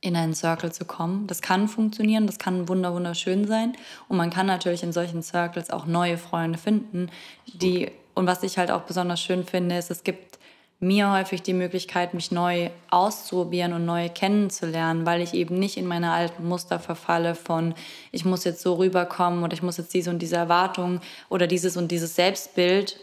in 0.00 0.16
einen 0.16 0.34
Circle 0.34 0.72
zu 0.72 0.84
kommen. 0.84 1.26
Das 1.28 1.40
kann 1.40 1.68
funktionieren, 1.68 2.26
das 2.26 2.38
kann 2.38 2.68
wunderschön 2.68 3.46
sein. 3.46 3.74
Und 4.08 4.16
man 4.16 4.30
kann 4.30 4.46
natürlich 4.46 4.82
in 4.82 4.92
solchen 4.92 5.22
Circles 5.22 5.70
auch 5.70 5.86
neue 5.86 6.18
Freunde 6.18 6.58
finden, 6.58 7.10
die 7.46 7.90
und 8.14 8.26
was 8.26 8.42
ich 8.42 8.58
halt 8.58 8.70
auch 8.70 8.82
besonders 8.82 9.20
schön 9.20 9.44
finde, 9.44 9.76
ist, 9.76 9.90
es 9.90 10.04
gibt 10.04 10.38
mir 10.80 11.10
häufig 11.10 11.42
die 11.42 11.54
Möglichkeit, 11.54 12.14
mich 12.14 12.30
neu 12.30 12.70
auszuprobieren 12.90 13.72
und 13.72 13.84
neu 13.86 14.08
kennenzulernen, 14.08 15.06
weil 15.06 15.22
ich 15.22 15.34
eben 15.34 15.58
nicht 15.58 15.76
in 15.76 15.86
meine 15.86 16.12
alten 16.12 16.46
Muster 16.46 16.78
verfalle 16.78 17.34
von, 17.34 17.74
ich 18.12 18.24
muss 18.24 18.44
jetzt 18.44 18.62
so 18.62 18.74
rüberkommen 18.74 19.42
oder 19.42 19.54
ich 19.54 19.62
muss 19.62 19.78
jetzt 19.78 19.94
diese 19.94 20.10
und 20.10 20.20
diese 20.20 20.36
Erwartung 20.36 21.00
oder 21.28 21.46
dieses 21.46 21.76
und 21.76 21.90
dieses 21.90 22.16
Selbstbild, 22.16 22.98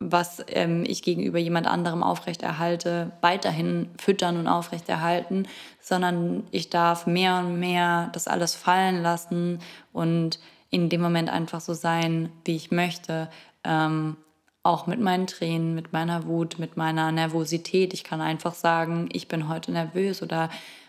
was 0.00 0.44
ähm, 0.48 0.84
ich 0.86 1.02
gegenüber 1.02 1.38
jemand 1.38 1.66
anderem 1.66 2.02
aufrechterhalte, 2.02 3.12
weiterhin 3.20 3.90
füttern 3.98 4.36
und 4.36 4.48
aufrechterhalten, 4.48 5.46
sondern 5.80 6.44
ich 6.50 6.68
darf 6.68 7.06
mehr 7.06 7.38
und 7.38 7.58
mehr 7.58 8.10
das 8.12 8.28
alles 8.28 8.54
fallen 8.54 9.02
lassen 9.02 9.60
und 9.92 10.40
in 10.70 10.88
dem 10.88 11.00
Moment 11.00 11.30
einfach 11.30 11.60
so 11.60 11.74
sein, 11.74 12.32
wie 12.44 12.56
ich 12.56 12.72
möchte. 12.72 13.30
Ähm, 13.62 14.16
auch 14.64 14.86
mit 14.86 14.98
meinen 14.98 15.26
Tränen, 15.26 15.74
mit 15.74 15.92
meiner 15.92 16.24
Wut, 16.26 16.58
mit 16.58 16.76
meiner 16.76 17.12
Nervosität. 17.12 17.92
Ich 17.92 18.02
kann 18.02 18.20
einfach 18.20 18.54
sagen, 18.54 19.08
ich 19.12 19.28
bin 19.28 19.48
heute 19.48 19.70
nervös 19.70 20.22
oder 20.22 20.48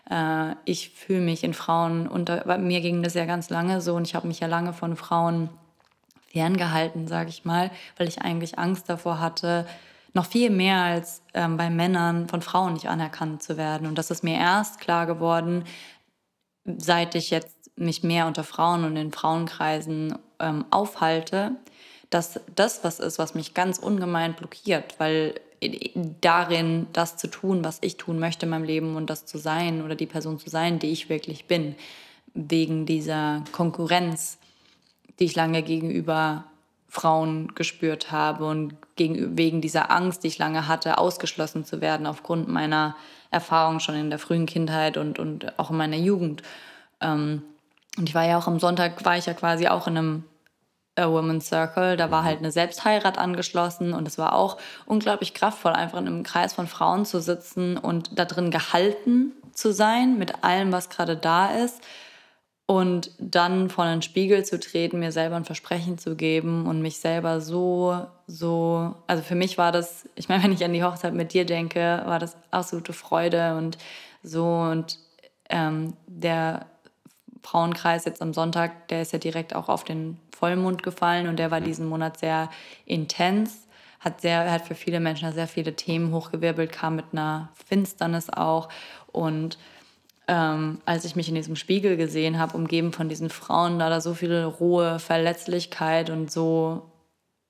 äh, 0.09 0.55
ich 0.63 0.89
fühle 0.91 1.19
mich 1.19 1.43
in 1.43 1.53
Frauen 1.53 2.07
unter. 2.07 2.57
Mir 2.57 2.79
ging 2.81 3.03
das 3.03 3.13
ja 3.13 3.25
ganz 3.25 3.49
lange 3.49 3.81
so 3.81 3.95
und 3.95 4.07
ich 4.07 4.15
habe 4.15 4.27
mich 4.27 4.39
ja 4.39 4.47
lange 4.47 4.71
von 4.71 4.95
Frauen 4.95 5.49
ferngehalten, 6.29 7.07
sage 7.07 7.29
ich 7.29 7.43
mal, 7.43 7.69
weil 7.97 8.07
ich 8.07 8.21
eigentlich 8.21 8.57
Angst 8.57 8.89
davor 8.89 9.19
hatte, 9.19 9.65
noch 10.13 10.25
viel 10.25 10.49
mehr 10.49 10.77
als 10.77 11.21
ähm, 11.33 11.57
bei 11.57 11.69
Männern 11.69 12.29
von 12.29 12.41
Frauen 12.41 12.73
nicht 12.73 12.87
anerkannt 12.87 13.43
zu 13.43 13.57
werden. 13.57 13.87
Und 13.87 13.97
das 13.97 14.09
ist 14.09 14.23
mir 14.23 14.37
erst 14.37 14.79
klar 14.79 15.05
geworden, 15.05 15.65
seit 16.63 17.13
ich 17.15 17.29
jetzt 17.29 17.71
mich 17.75 18.03
mehr 18.03 18.25
unter 18.25 18.45
Frauen 18.45 18.85
und 18.85 18.95
in 18.95 19.11
Frauenkreisen 19.11 20.17
ähm, 20.39 20.63
aufhalte, 20.71 21.57
dass 22.09 22.39
das 22.55 22.83
was 22.83 22.99
ist, 22.99 23.19
was 23.19 23.35
mich 23.35 23.53
ganz 23.53 23.77
ungemein 23.77 24.33
blockiert, 24.33 24.95
weil 24.99 25.35
darin 26.21 26.87
das 26.93 27.17
zu 27.17 27.27
tun, 27.27 27.63
was 27.63 27.79
ich 27.81 27.97
tun 27.97 28.19
möchte 28.19 28.45
in 28.45 28.51
meinem 28.51 28.65
Leben 28.65 28.95
und 28.95 29.09
das 29.09 29.25
zu 29.25 29.37
sein 29.37 29.81
oder 29.81 29.95
die 29.95 30.05
Person 30.05 30.39
zu 30.39 30.49
sein, 30.49 30.79
die 30.79 30.91
ich 30.91 31.09
wirklich 31.09 31.45
bin, 31.45 31.75
wegen 32.33 32.85
dieser 32.85 33.43
Konkurrenz, 33.51 34.37
die 35.19 35.25
ich 35.25 35.35
lange 35.35 35.63
gegenüber 35.63 36.43
Frauen 36.87 37.53
gespürt 37.55 38.11
habe 38.11 38.45
und 38.45 38.75
gegen, 38.95 39.37
wegen 39.37 39.61
dieser 39.61 39.91
Angst, 39.91 40.23
die 40.23 40.27
ich 40.27 40.37
lange 40.37 40.67
hatte, 40.67 40.97
ausgeschlossen 40.97 41.65
zu 41.65 41.81
werden 41.81 42.07
aufgrund 42.07 42.47
meiner 42.47 42.95
Erfahrung 43.31 43.79
schon 43.79 43.95
in 43.95 44.09
der 44.09 44.19
frühen 44.19 44.45
Kindheit 44.45 44.97
und, 44.97 45.19
und 45.19 45.57
auch 45.59 45.71
in 45.71 45.77
meiner 45.77 45.97
Jugend. 45.97 46.41
Ähm, 47.01 47.41
und 47.97 48.09
ich 48.09 48.15
war 48.15 48.25
ja 48.25 48.37
auch 48.37 48.47
am 48.47 48.59
Sonntag, 48.59 49.03
war 49.03 49.17
ich 49.17 49.25
ja 49.25 49.33
quasi 49.33 49.67
auch 49.67 49.87
in 49.87 49.97
einem 49.97 50.23
A 50.95 51.09
Women's 51.09 51.47
Circle. 51.47 51.97
Da 51.97 52.11
war 52.11 52.23
halt 52.23 52.39
eine 52.39 52.51
Selbstheirat 52.51 53.17
angeschlossen 53.17 53.93
und 53.93 54.07
es 54.07 54.17
war 54.17 54.33
auch 54.33 54.57
unglaublich 54.85 55.33
kraftvoll, 55.33 55.73
einfach 55.73 55.99
in 55.99 56.07
einem 56.07 56.23
Kreis 56.23 56.53
von 56.53 56.67
Frauen 56.67 57.05
zu 57.05 57.19
sitzen 57.19 57.77
und 57.77 58.17
da 58.17 58.25
drin 58.25 58.51
gehalten 58.51 59.33
zu 59.53 59.71
sein 59.73 60.17
mit 60.17 60.43
allem, 60.43 60.71
was 60.71 60.89
gerade 60.89 61.17
da 61.17 61.51
ist. 61.51 61.81
Und 62.67 63.11
dann 63.19 63.69
vor 63.69 63.83
einen 63.83 64.01
Spiegel 64.01 64.43
zu 64.43 64.59
treten, 64.59 64.97
mir 64.97 65.11
selber 65.11 65.35
ein 65.35 65.45
Versprechen 65.45 65.99
zu 65.99 66.15
geben 66.15 66.65
und 66.65 66.81
mich 66.81 66.99
selber 66.99 67.39
so, 67.39 68.07
so, 68.25 68.95
also 69.05 69.21
für 69.21 69.35
mich 69.35 69.59
war 69.59 69.71
das, 69.71 70.09
ich 70.15 70.29
meine, 70.29 70.43
wenn 70.45 70.51
ich 70.51 70.65
an 70.65 70.73
die 70.73 70.83
Hochzeit 70.83 71.13
mit 71.13 71.33
dir 71.33 71.45
denke, 71.45 72.01
war 72.05 72.17
das 72.17 72.35
absolute 72.49 72.93
Freude 72.93 73.55
und 73.57 73.77
so 74.23 74.45
und 74.45 74.97
ähm, 75.49 75.93
der 76.07 76.65
Frauenkreis 77.45 78.05
jetzt 78.05 78.21
am 78.21 78.33
Sonntag, 78.33 78.87
der 78.87 79.01
ist 79.01 79.13
ja 79.13 79.19
direkt 79.19 79.55
auch 79.55 79.69
auf 79.69 79.83
den 79.83 80.17
Vollmond 80.35 80.81
gefallen 80.83 81.27
und 81.27 81.37
der 81.37 81.51
war 81.51 81.61
diesen 81.61 81.87
Monat 81.87 82.19
sehr 82.19 82.49
intens, 82.85 83.67
hat, 83.99 84.21
sehr, 84.21 84.51
hat 84.51 84.63
für 84.65 84.75
viele 84.75 84.99
Menschen 84.99 85.31
sehr 85.31 85.47
viele 85.47 85.75
Themen 85.75 86.11
hochgewirbelt, 86.11 86.71
kam 86.71 86.95
mit 86.95 87.05
einer 87.11 87.49
Finsternis 87.67 88.29
auch. 88.29 88.69
Und 89.11 89.57
ähm, 90.27 90.79
als 90.85 91.05
ich 91.05 91.15
mich 91.15 91.29
in 91.29 91.35
diesem 91.35 91.55
Spiegel 91.55 91.97
gesehen 91.97 92.39
habe, 92.39 92.57
umgeben 92.57 92.91
von 92.91 93.09
diesen 93.09 93.29
Frauen, 93.29 93.77
da 93.77 93.89
da 93.89 94.01
so 94.01 94.15
viel 94.15 94.43
rohe 94.43 94.99
Verletzlichkeit 94.99 96.09
und 96.09 96.31
so, 96.31 96.83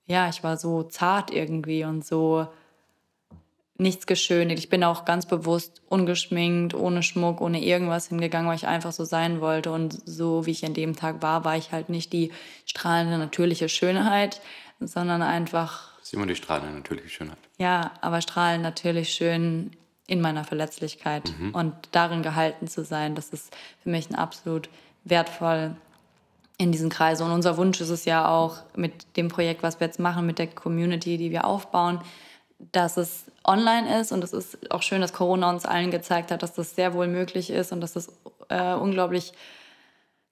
ja, 0.08 0.28
ich 0.30 0.44
war 0.44 0.58
so 0.58 0.84
zart 0.84 1.32
irgendwie 1.32 1.86
und 1.86 2.06
so 2.06 2.48
nichts 3.78 4.08
geschönigt. 4.08 4.60
Ich 4.60 4.70
bin 4.70 4.84
auch 4.84 5.06
ganz 5.06 5.26
bewusst 5.26 5.82
ungeschminkt, 5.90 6.74
ohne 6.74 7.04
Schmuck, 7.04 7.42
ohne 7.42 7.62
irgendwas 7.62 8.08
hingegangen, 8.08 8.48
weil 8.48 8.56
ich 8.56 8.68
einfach 8.68 8.94
so 8.94 9.04
sein 9.04 9.42
wollte. 9.42 9.72
Und 9.72 10.08
so 10.08 10.46
wie 10.46 10.52
ich 10.52 10.66
an 10.66 10.74
dem 10.74 10.96
Tag 10.96 11.22
war, 11.22 11.44
war 11.44 11.58
ich 11.58 11.72
halt 11.72 11.90
nicht 11.90 12.14
die 12.14 12.32
strahlende 12.66 13.18
natürliche 13.18 13.68
Schönheit, 13.68 14.42
sondern 14.80 15.22
einfach. 15.22 15.98
Das 15.98 16.08
ist 16.08 16.14
immer 16.14 16.26
die 16.26 16.36
strahlende 16.36 16.74
natürliche 16.74 17.10
Schönheit. 17.10 17.38
Ja, 17.58 17.92
aber 18.02 18.22
strahlend 18.22 18.64
natürlich 18.64 19.10
schön 19.10 19.72
in 20.08 20.22
meiner 20.22 20.44
Verletzlichkeit 20.44 21.34
mhm. 21.40 21.54
und 21.54 21.74
darin 21.92 22.22
gehalten 22.22 22.68
zu 22.68 22.86
sein, 22.86 23.16
das 23.16 23.30
ist 23.30 23.56
für 23.82 23.90
mich 23.90 24.10
ein 24.10 24.16
absolut 24.16 24.70
wertvoll 25.04 25.76
in 26.58 26.72
diesen 26.72 26.90
Kreisen. 26.90 27.26
Und 27.26 27.32
unser 27.32 27.58
Wunsch 27.58 27.82
ist 27.82 27.90
es 27.90 28.06
ja 28.06 28.30
auch 28.30 28.58
mit 28.76 29.18
dem 29.18 29.28
Projekt, 29.28 29.64
was 29.64 29.80
wir 29.80 29.88
jetzt 29.88 30.00
machen, 30.00 30.26
mit 30.26 30.40
der 30.40 30.48
Community, 30.48 31.18
die 31.18 31.32
wir 31.32 31.46
aufbauen, 31.46 32.00
dass 32.60 32.98
es 32.98 33.26
online 33.44 34.00
ist 34.00 34.12
und 34.12 34.24
es 34.24 34.34
ist 34.34 34.72
auch 34.72 34.82
schön, 34.82 35.02
dass 35.02 35.14
Corona 35.14 35.50
uns 35.50 35.66
allen 35.66 35.92
gezeigt 35.92 36.32
hat, 36.32 36.44
dass 36.44 36.54
das 36.54 36.76
sehr 36.76 36.94
wohl 36.94 37.08
möglich 37.08 37.50
ist 37.50 37.72
und 37.72 37.82
dass 37.82 37.94
das 37.94 38.10
äh, 38.50 38.74
unglaublich 38.74 39.34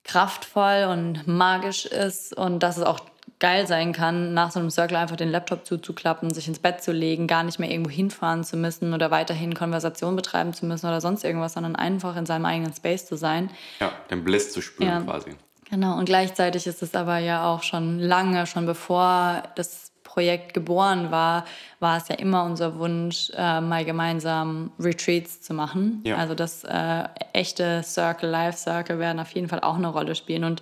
kraftvoll 0.03 0.87
und 0.89 1.27
magisch 1.27 1.85
ist 1.85 2.35
und 2.35 2.59
dass 2.59 2.77
es 2.77 2.83
auch 2.83 2.99
geil 3.39 3.67
sein 3.67 3.93
kann, 3.93 4.33
nach 4.33 4.51
so 4.51 4.59
einem 4.59 4.69
Circle 4.69 4.97
einfach 4.97 5.15
den 5.15 5.29
Laptop 5.29 5.65
zuzuklappen, 5.65 6.33
sich 6.33 6.47
ins 6.47 6.59
Bett 6.59 6.81
zu 6.81 6.91
legen, 6.91 7.27
gar 7.27 7.43
nicht 7.43 7.59
mehr 7.59 7.69
irgendwo 7.69 7.89
hinfahren 7.89 8.43
zu 8.43 8.55
müssen 8.57 8.93
oder 8.93 9.11
weiterhin 9.11 9.53
Konversation 9.53 10.15
betreiben 10.15 10.53
zu 10.53 10.65
müssen 10.65 10.85
oder 10.87 11.01
sonst 11.01 11.23
irgendwas, 11.23 11.53
sondern 11.53 11.75
einfach 11.75 12.15
in 12.15 12.25
seinem 12.25 12.45
eigenen 12.45 12.73
Space 12.73 13.05
zu 13.05 13.17
sein. 13.17 13.49
Ja, 13.79 13.91
den 14.09 14.23
Bliss 14.23 14.53
zu 14.53 14.61
spüren 14.61 14.89
ja. 14.89 15.01
quasi. 15.01 15.31
Genau, 15.69 15.97
und 15.97 16.05
gleichzeitig 16.05 16.67
ist 16.67 16.83
es 16.83 16.93
aber 16.95 17.17
ja 17.17 17.45
auch 17.45 17.63
schon 17.63 17.99
lange, 17.99 18.45
schon 18.45 18.65
bevor 18.65 19.43
das 19.55 19.92
Projekt 20.13 20.53
geboren 20.53 21.09
war, 21.09 21.43
war 21.79 21.97
es 21.97 22.07
ja 22.07 22.15
immer 22.15 22.43
unser 22.43 22.77
Wunsch, 22.77 23.31
äh, 23.35 23.61
mal 23.61 23.83
gemeinsam 23.83 24.71
Retreats 24.79 25.41
zu 25.41 25.55
machen. 25.55 26.01
Ja. 26.05 26.17
Also 26.17 26.35
das 26.35 26.63
äh, 26.63 27.05
echte 27.33 27.81
Circle, 27.83 28.29
Life 28.29 28.59
Circle 28.59 28.99
werden 28.99 29.19
auf 29.19 29.31
jeden 29.31 29.47
Fall 29.47 29.61
auch 29.61 29.75
eine 29.75 29.87
Rolle 29.87 30.13
spielen. 30.13 30.43
Und 30.43 30.61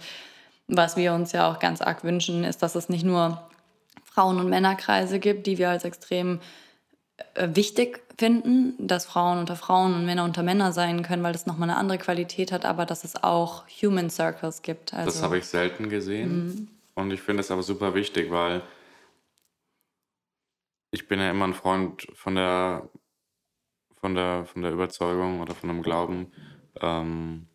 was 0.70 0.96
wir 0.96 1.14
uns 1.14 1.34
ja 1.34 1.52
auch 1.52 1.60
ganz 1.60 1.82
arg 1.82 2.06
wünschen, 2.06 2.46
ist, 2.46 2.64
dass 2.64 2.76
es 2.76 2.88
nicht 2.88 3.04
nur 3.04 3.42
Frauen- 4.06 4.40
und 4.40 4.50
Männerkreise 4.50 5.20
gibt, 5.20 5.48
die 5.48 5.58
wir 5.58 5.70
als 5.70 5.84
extrem 5.84 6.40
äh, 7.34 7.50
wichtig 7.54 8.00
finden, 8.18 8.76
dass 8.80 9.06
Frauen 9.06 9.38
unter 9.38 9.58
Frauen 9.58 9.94
und 9.94 10.06
Männer 10.06 10.24
unter 10.24 10.44
Männer 10.44 10.72
sein 10.72 11.04
können, 11.04 11.24
weil 11.24 11.34
das 11.34 11.46
nochmal 11.46 11.70
eine 11.70 11.78
andere 11.78 11.98
Qualität 11.98 12.54
hat, 12.54 12.64
aber 12.64 12.86
dass 12.86 13.04
es 13.04 13.22
auch 13.22 13.64
Human 13.82 14.10
Circles 14.10 14.62
gibt. 14.62 14.94
Also, 14.94 15.12
das 15.12 15.22
habe 15.22 15.40
ich 15.40 15.46
selten 15.46 15.90
gesehen. 15.90 16.46
Mhm. 16.46 16.68
Und 16.96 17.12
ich 17.12 17.22
finde 17.22 17.42
es 17.42 17.52
aber 17.52 17.64
super 17.64 17.96
wichtig, 17.96 18.32
weil 18.32 18.62
ich 20.92 21.08
bin 21.08 21.20
ja 21.20 21.32
immer 21.32 21.46
ein 21.46 21.54
Freund 21.54 22.08
von 22.14 22.36
der, 22.36 22.90
von 23.96 24.14
der, 24.14 24.46
von 24.46 24.62
der 24.62 24.72
Überzeugung 24.72 25.40
oder 25.40 25.56
von 25.56 25.70
dem 25.70 25.82
Glauben, 25.82 26.32
ähm, 26.80 27.48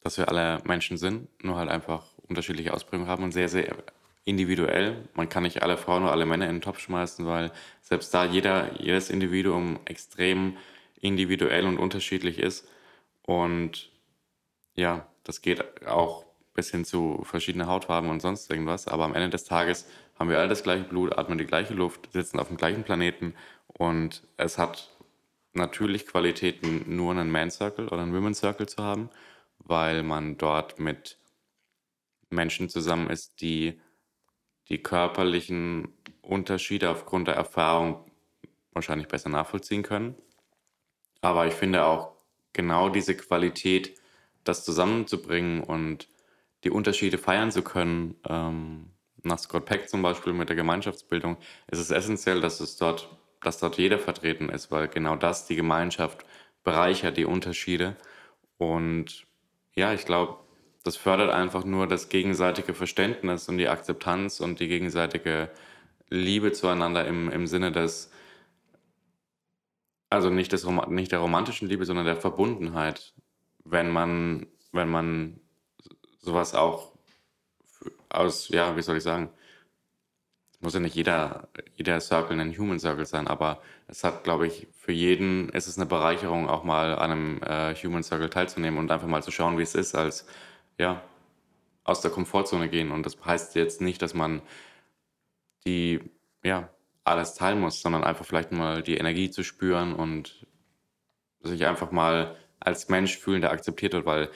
dass 0.00 0.18
wir 0.18 0.28
alle 0.28 0.60
Menschen 0.64 0.96
sind, 0.98 1.28
nur 1.44 1.56
halt 1.56 1.70
einfach 1.70 2.18
unterschiedliche 2.28 2.74
Ausprägungen 2.74 3.08
haben 3.08 3.24
und 3.24 3.32
sehr, 3.32 3.48
sehr 3.48 3.76
individuell. 4.24 5.08
Man 5.14 5.28
kann 5.28 5.44
nicht 5.44 5.62
alle 5.62 5.76
Frauen 5.76 6.02
oder 6.02 6.12
alle 6.12 6.26
Männer 6.26 6.46
in 6.46 6.56
den 6.56 6.62
Topf 6.62 6.80
schmeißen, 6.80 7.26
weil 7.26 7.52
selbst 7.80 8.12
da 8.12 8.24
jeder, 8.24 8.80
jedes 8.80 9.10
Individuum 9.10 9.78
extrem 9.84 10.56
individuell 11.00 11.66
und 11.66 11.78
unterschiedlich 11.78 12.38
ist. 12.38 12.68
Und 13.22 13.90
ja, 14.74 15.06
das 15.24 15.40
geht 15.40 15.86
auch 15.86 16.26
bis 16.54 16.70
hin 16.70 16.84
zu 16.84 17.22
verschiedenen 17.24 17.68
Hautfarben 17.68 18.10
und 18.10 18.20
sonst 18.20 18.50
irgendwas. 18.50 18.88
Aber 18.88 19.04
am 19.04 19.14
Ende 19.14 19.30
des 19.30 19.44
Tages 19.44 19.88
haben 20.20 20.28
wir 20.28 20.38
alle 20.38 20.48
das 20.48 20.62
gleiche 20.62 20.84
Blut, 20.84 21.16
atmen 21.16 21.38
die 21.38 21.46
gleiche 21.46 21.72
Luft, 21.72 22.12
sitzen 22.12 22.38
auf 22.38 22.48
dem 22.48 22.58
gleichen 22.58 22.84
Planeten 22.84 23.34
und 23.66 24.22
es 24.36 24.58
hat 24.58 24.94
natürlich 25.54 26.06
Qualitäten, 26.06 26.94
nur 26.94 27.12
einen 27.12 27.30
Man 27.30 27.50
Circle 27.50 27.88
oder 27.88 28.02
einen 28.02 28.14
Women 28.14 28.34
Circle 28.34 28.68
zu 28.68 28.82
haben, 28.82 29.08
weil 29.58 30.02
man 30.02 30.36
dort 30.36 30.78
mit 30.78 31.18
Menschen 32.28 32.68
zusammen 32.68 33.08
ist, 33.08 33.40
die 33.40 33.80
die 34.68 34.82
körperlichen 34.82 35.88
Unterschiede 36.20 36.90
aufgrund 36.90 37.26
der 37.26 37.34
Erfahrung 37.34 38.04
wahrscheinlich 38.72 39.08
besser 39.08 39.30
nachvollziehen 39.30 39.82
können. 39.82 40.14
Aber 41.22 41.46
ich 41.46 41.54
finde 41.54 41.84
auch 41.86 42.12
genau 42.52 42.90
diese 42.90 43.16
Qualität, 43.16 43.98
das 44.44 44.64
zusammenzubringen 44.66 45.62
und 45.62 46.08
die 46.62 46.70
Unterschiede 46.70 47.16
feiern 47.16 47.50
zu 47.50 47.62
können, 47.62 48.16
ähm, 48.28 48.90
nach 49.22 49.38
Scott 49.38 49.66
Peck 49.66 49.88
zum 49.88 50.02
Beispiel 50.02 50.32
mit 50.32 50.48
der 50.48 50.56
Gemeinschaftsbildung, 50.56 51.36
ist 51.70 51.78
es 51.78 51.90
essentiell, 51.90 52.40
dass 52.40 52.60
es 52.60 52.76
dort, 52.76 53.08
dass 53.42 53.58
dort 53.58 53.78
jeder 53.78 53.98
vertreten 53.98 54.48
ist, 54.48 54.70
weil 54.70 54.88
genau 54.88 55.16
das 55.16 55.46
die 55.46 55.56
Gemeinschaft 55.56 56.24
bereichert, 56.64 57.16
die 57.16 57.24
Unterschiede. 57.24 57.96
Und 58.58 59.26
ja, 59.74 59.92
ich 59.92 60.04
glaube, 60.04 60.38
das 60.82 60.96
fördert 60.96 61.30
einfach 61.30 61.64
nur 61.64 61.86
das 61.86 62.08
gegenseitige 62.08 62.74
Verständnis 62.74 63.48
und 63.48 63.58
die 63.58 63.68
Akzeptanz 63.68 64.40
und 64.40 64.60
die 64.60 64.68
gegenseitige 64.68 65.50
Liebe 66.08 66.52
zueinander 66.52 67.06
im, 67.06 67.30
im 67.30 67.46
Sinne 67.46 67.70
des, 67.70 68.10
also 70.08 70.30
nicht, 70.30 70.52
des, 70.52 70.66
nicht 70.88 71.12
der 71.12 71.20
romantischen 71.20 71.68
Liebe, 71.68 71.84
sondern 71.84 72.06
der 72.06 72.16
Verbundenheit, 72.16 73.14
wenn 73.64 73.90
man, 73.90 74.46
wenn 74.72 74.88
man 74.88 75.40
sowas 76.18 76.54
auch 76.54 76.92
aus, 78.10 78.48
ja, 78.48 78.76
wie 78.76 78.82
soll 78.82 78.96
ich 78.96 79.02
sagen, 79.02 79.30
muss 80.60 80.74
ja 80.74 80.80
nicht 80.80 80.94
jeder, 80.94 81.48
jeder 81.76 82.00
Circle 82.00 82.38
ein 82.38 82.56
Human 82.56 82.78
Circle 82.78 83.06
sein, 83.06 83.26
aber 83.28 83.62
es 83.88 84.04
hat, 84.04 84.24
glaube 84.24 84.46
ich, 84.46 84.68
für 84.72 84.92
jeden 84.92 85.48
ist 85.50 85.66
es 85.66 85.78
eine 85.78 85.86
Bereicherung, 85.86 86.48
auch 86.48 86.64
mal 86.64 86.94
an 86.96 87.10
einem 87.10 87.42
äh, 87.42 87.74
Human 87.76 88.02
Circle 88.02 88.28
teilzunehmen 88.28 88.78
und 88.78 88.90
einfach 88.90 89.06
mal 89.08 89.22
zu 89.22 89.30
schauen, 89.30 89.56
wie 89.58 89.62
es 89.62 89.74
ist, 89.74 89.94
als 89.94 90.26
ja, 90.78 91.02
aus 91.84 92.02
der 92.02 92.10
Komfortzone 92.10 92.68
gehen. 92.68 92.90
Und 92.90 93.06
das 93.06 93.16
heißt 93.24 93.54
jetzt 93.54 93.80
nicht, 93.80 94.02
dass 94.02 94.14
man 94.14 94.42
die, 95.66 96.00
ja, 96.44 96.68
alles 97.04 97.34
teilen 97.34 97.60
muss, 97.60 97.80
sondern 97.80 98.04
einfach 98.04 98.26
vielleicht 98.26 98.52
mal 98.52 98.82
die 98.82 98.96
Energie 98.96 99.30
zu 99.30 99.42
spüren 99.42 99.94
und 99.94 100.46
sich 101.42 101.66
einfach 101.66 101.90
mal 101.90 102.36
als 102.60 102.88
Mensch 102.90 103.16
fühlen, 103.18 103.40
der 103.40 103.52
akzeptiert 103.52 103.94
wird, 103.94 104.04
weil 104.04 104.30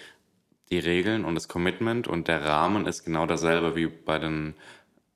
die 0.75 0.81
Regeln 0.81 1.25
und 1.25 1.37
das 1.37 1.47
Commitment 1.47 2.09
und 2.09 2.27
der 2.27 2.45
Rahmen 2.45 2.87
ist 2.87 3.05
genau 3.05 3.27
dasselbe 3.27 3.77
wie 3.77 3.87
bei 3.87 4.19
den 4.19 4.55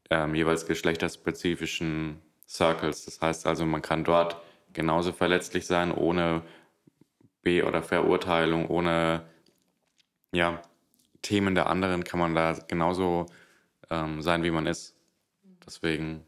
ähm, 0.08 0.36
jeweils 0.36 0.66
geschlechterspezifischen 0.66 2.22
Circles. 2.48 3.06
Das 3.06 3.20
heißt 3.20 3.46
also, 3.46 3.66
man 3.66 3.82
kann 3.82 4.04
dort 4.04 4.36
genauso 4.72 5.12
verletzlich 5.12 5.66
sein, 5.66 5.92
ohne 5.92 6.42
Be- 7.42 7.64
oder 7.66 7.82
Verurteilung, 7.82 8.68
ohne 8.68 9.24
ja, 10.32 10.62
Themen 11.22 11.56
der 11.56 11.68
anderen 11.68 12.04
kann 12.04 12.20
man 12.20 12.36
da 12.36 12.52
genauso 12.52 13.26
ähm, 13.90 14.22
sein, 14.22 14.44
wie 14.44 14.52
man 14.52 14.66
ist. 14.66 14.94
Deswegen, 15.66 16.24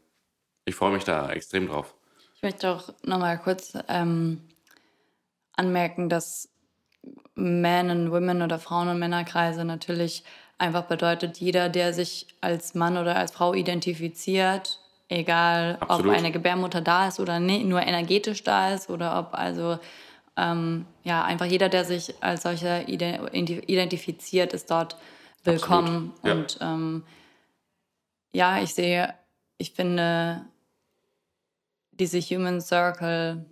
ich 0.65 0.75
freue 0.75 0.91
mich 0.91 1.05
da 1.05 1.31
extrem 1.31 1.67
drauf. 1.67 1.95
Ich 2.35 2.43
möchte 2.43 2.69
auch 2.69 2.93
nochmal 3.03 3.39
kurz 3.39 3.77
ähm, 3.87 4.41
anmerken, 5.53 6.09
dass 6.09 6.50
Men 7.35 7.89
and 7.89 8.11
Women 8.11 8.41
oder 8.41 8.59
Frauen- 8.59 8.89
und 8.89 8.99
Männerkreise 8.99 9.65
natürlich 9.65 10.23
einfach 10.57 10.83
bedeutet, 10.83 11.37
jeder, 11.37 11.69
der 11.69 11.93
sich 11.93 12.27
als 12.39 12.75
Mann 12.75 12.97
oder 12.97 13.15
als 13.15 13.31
Frau 13.31 13.53
identifiziert, 13.53 14.79
egal 15.09 15.77
Absolut. 15.79 16.11
ob 16.11 16.17
eine 16.17 16.31
Gebärmutter 16.31 16.81
da 16.81 17.07
ist 17.07 17.19
oder 17.19 17.39
nicht, 17.39 17.65
nur 17.65 17.81
energetisch 17.81 18.43
da 18.43 18.73
ist 18.73 18.89
oder 18.89 19.17
ob 19.17 19.33
also 19.33 19.79
ähm, 20.37 20.85
ja 21.03 21.23
einfach 21.23 21.47
jeder, 21.47 21.69
der 21.69 21.83
sich 21.83 22.13
als 22.21 22.43
solcher 22.43 22.87
identifiziert, 22.87 24.53
ist 24.53 24.69
dort 24.69 24.95
willkommen. 25.43 26.13
Ja. 26.23 26.33
Und 26.33 26.57
ähm, 26.61 27.03
ja, 28.33 28.61
ich 28.61 28.73
sehe, 28.73 29.13
ich 29.57 29.71
finde 29.71 30.45
diese 31.91 32.19
Human 32.21 32.61
Circle 32.61 33.45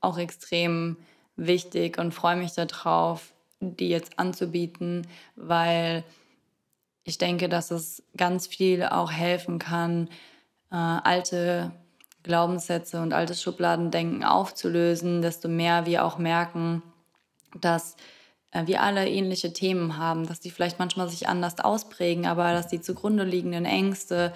auch 0.00 0.18
extrem 0.18 0.96
wichtig 1.36 1.98
und 1.98 2.12
freue 2.12 2.36
mich 2.36 2.52
darauf, 2.52 3.32
die 3.60 3.88
jetzt 3.88 4.18
anzubieten, 4.18 5.06
weil 5.36 6.04
ich 7.04 7.18
denke, 7.18 7.48
dass 7.48 7.70
es 7.70 8.02
ganz 8.16 8.46
viel 8.46 8.84
auch 8.84 9.10
helfen 9.10 9.58
kann, 9.58 10.08
äh, 10.70 10.76
alte 10.76 11.72
Glaubenssätze 12.22 13.00
und 13.00 13.12
altes 13.12 13.42
Schubladendenken 13.42 14.24
aufzulösen, 14.24 15.22
desto 15.22 15.48
mehr 15.48 15.86
wir 15.86 16.04
auch 16.04 16.18
merken, 16.18 16.82
dass 17.60 17.96
äh, 18.52 18.66
wir 18.66 18.82
alle 18.82 19.08
ähnliche 19.08 19.52
Themen 19.52 19.96
haben, 19.96 20.26
dass 20.26 20.40
die 20.40 20.50
vielleicht 20.50 20.78
manchmal 20.78 21.08
sich 21.08 21.28
anders 21.28 21.58
ausprägen, 21.58 22.26
aber 22.26 22.52
dass 22.52 22.68
die 22.68 22.80
zugrunde 22.80 23.24
liegenden 23.24 23.64
Ängste 23.64 24.32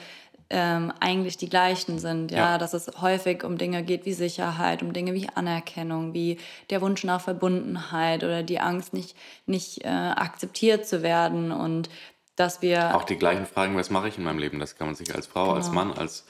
ähm, 0.51 0.93
eigentlich 1.01 1.37
die 1.37 1.49
gleichen 1.49 1.99
sind. 1.99 2.31
Ja? 2.31 2.39
ja? 2.39 2.59
dass 2.59 2.75
es 2.75 2.91
häufig 3.01 3.45
um 3.45 3.59
Dinge 3.59 3.83
geht 3.83 4.07
wie 4.07 4.13
Sicherheit, 4.13 4.83
um 4.83 4.93
Dinge 4.93 5.15
wie 5.15 5.29
Anerkennung, 5.35 6.15
wie 6.15 6.39
der 6.71 6.81
Wunsch 6.81 7.05
nach 7.05 7.21
Verbundenheit 7.21 8.23
oder 8.23 8.43
die 8.43 8.61
Angst, 8.61 8.93
nicht, 8.93 9.17
nicht 9.47 9.85
äh, 9.85 9.89
akzeptiert 9.89 10.87
zu 10.87 11.03
werden 11.03 11.53
und 11.53 11.89
dass 12.37 12.63
wir. 12.63 12.95
Auch 12.95 13.05
die 13.05 13.17
gleichen 13.17 13.47
Fragen, 13.47 13.77
was 13.77 13.91
mache 13.91 14.09
ich 14.09 14.19
in 14.19 14.25
meinem 14.25 14.39
Leben? 14.39 14.61
Das 14.61 14.77
kann 14.77 14.87
man 14.87 14.95
sich 14.95 15.15
als 15.15 15.27
Frau, 15.27 15.45
genau. 15.45 15.57
als 15.57 15.71
Mann, 15.71 15.93
als 15.93 16.27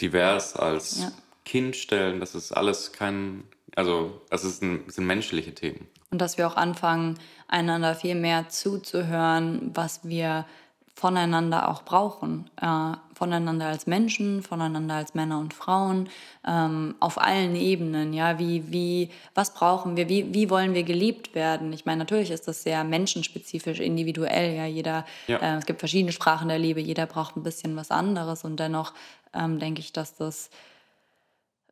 divers, 0.00 0.56
als 0.56 1.00
ja. 1.02 1.12
Kind 1.44 1.76
stellen. 1.76 2.18
Das 2.18 2.34
ist 2.34 2.52
alles 2.52 2.92
kein. 2.92 3.44
Also, 3.76 4.20
es, 4.30 4.42
ist 4.42 4.62
ein, 4.62 4.84
es 4.88 4.96
sind 4.96 5.06
menschliche 5.06 5.54
Themen. 5.54 5.86
Und 6.10 6.20
dass 6.20 6.38
wir 6.38 6.48
auch 6.48 6.56
anfangen, 6.56 7.18
einander 7.46 7.94
viel 7.94 8.16
mehr 8.16 8.48
zuzuhören, 8.48 9.70
was 9.74 10.00
wir 10.02 10.44
voneinander 11.00 11.70
auch 11.70 11.82
brauchen. 11.82 12.50
Äh, 12.60 12.92
voneinander 13.14 13.66
als 13.66 13.86
Menschen, 13.86 14.42
voneinander 14.42 14.96
als 14.96 15.14
Männer 15.14 15.38
und 15.38 15.54
Frauen, 15.54 16.10
ähm, 16.46 16.94
auf 17.00 17.18
allen 17.18 17.56
Ebenen. 17.56 18.12
Ja, 18.12 18.38
wie, 18.38 18.70
wie, 18.70 19.08
was 19.34 19.54
brauchen 19.54 19.96
wir? 19.96 20.10
Wie, 20.10 20.34
wie 20.34 20.50
wollen 20.50 20.74
wir 20.74 20.82
geliebt 20.82 21.34
werden? 21.34 21.72
Ich 21.72 21.86
meine, 21.86 22.00
natürlich 22.00 22.30
ist 22.30 22.46
das 22.48 22.62
sehr 22.62 22.84
menschenspezifisch, 22.84 23.80
individuell. 23.80 24.54
Ja, 24.54 24.66
jeder, 24.66 25.06
ja. 25.26 25.38
Äh, 25.38 25.56
es 25.56 25.64
gibt 25.64 25.80
verschiedene 25.80 26.12
Sprachen 26.12 26.48
der 26.48 26.58
Liebe. 26.58 26.80
Jeder 26.80 27.06
braucht 27.06 27.34
ein 27.34 27.42
bisschen 27.42 27.74
was 27.76 27.90
anderes. 27.90 28.44
Und 28.44 28.60
dennoch 28.60 28.92
ähm, 29.32 29.58
denke 29.58 29.80
ich, 29.80 29.94
dass 29.94 30.16
das 30.16 30.50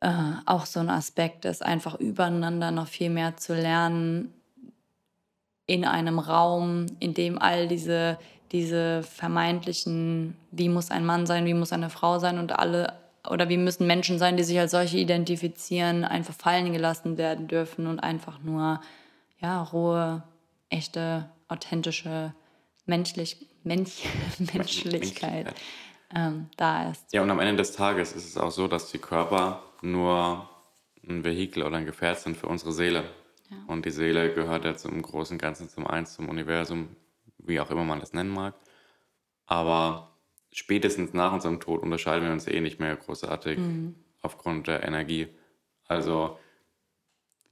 äh, 0.01 0.09
auch 0.47 0.65
so 0.65 0.79
ein 0.79 0.89
Aspekt 0.89 1.45
ist, 1.45 1.63
einfach 1.63 1.99
übereinander 1.99 2.71
noch 2.71 2.87
viel 2.87 3.11
mehr 3.11 3.37
zu 3.37 3.53
lernen 3.53 4.33
in 5.67 5.85
einem 5.85 6.17
Raum, 6.17 6.87
in 6.99 7.13
dem 7.13 7.39
all 7.39 7.67
diese 7.67 8.17
diese 8.51 9.03
vermeintlichen, 9.03 10.35
wie 10.51 10.69
muss 10.69 10.91
ein 10.91 11.05
Mann 11.05 11.25
sein, 11.25 11.45
wie 11.45 11.53
muss 11.53 11.71
eine 11.71 11.89
Frau 11.89 12.19
sein 12.19 12.39
und 12.39 12.51
alle 12.57 12.93
oder 13.29 13.49
wie 13.49 13.57
müssen 13.57 13.85
Menschen 13.85 14.17
sein, 14.17 14.37
die 14.37 14.43
sich 14.43 14.57
als 14.59 14.71
solche 14.71 14.97
identifizieren, 14.97 16.03
einfach 16.05 16.33
fallen 16.33 16.71
gelassen 16.71 17.17
werden 17.17 17.47
dürfen 17.47 17.85
und 17.85 17.99
einfach 17.99 18.39
nur 18.41 18.81
ja, 19.39 19.61
rohe, 19.61 20.23
echte, 20.69 21.29
authentische 21.47 22.33
Menschlich, 22.85 23.37
Mensch, 23.63 24.03
Menschlichkeit 24.53 25.53
ähm, 26.15 26.47
da 26.57 26.89
ist. 26.89 27.13
Ja, 27.13 27.21
und 27.21 27.29
am 27.29 27.39
Ende 27.39 27.57
des 27.57 27.73
Tages 27.73 28.13
ist 28.13 28.25
es 28.25 28.37
auch 28.37 28.51
so, 28.51 28.67
dass 28.67 28.91
die 28.91 28.97
Körper 28.97 29.63
nur 29.81 30.49
ein 31.07 31.23
Vehikel 31.23 31.63
oder 31.63 31.77
ein 31.77 31.85
Gefährt 31.85 32.19
sind 32.19 32.35
für 32.35 32.47
unsere 32.47 32.71
Seele. 32.71 33.03
Ja. 33.49 33.57
Und 33.67 33.85
die 33.85 33.91
Seele 33.91 34.33
gehört 34.33 34.65
ja 34.65 34.75
zum 34.75 35.01
großen 35.01 35.37
Ganzen, 35.37 35.69
zum 35.69 35.87
Eins, 35.87 36.13
zum 36.13 36.29
Universum, 36.29 36.89
wie 37.39 37.59
auch 37.59 37.71
immer 37.71 37.83
man 37.83 37.99
das 37.99 38.13
nennen 38.13 38.29
mag. 38.29 38.55
Aber 39.45 40.15
spätestens 40.51 41.13
nach 41.13 41.33
unserem 41.33 41.59
Tod 41.59 41.81
unterscheiden 41.81 42.25
wir 42.25 42.31
uns 42.31 42.47
eh 42.47 42.61
nicht 42.61 42.79
mehr 42.79 42.95
großartig 42.95 43.57
mhm. 43.57 43.95
aufgrund 44.21 44.67
der 44.67 44.83
Energie. 44.83 45.27
Also, 45.87 46.37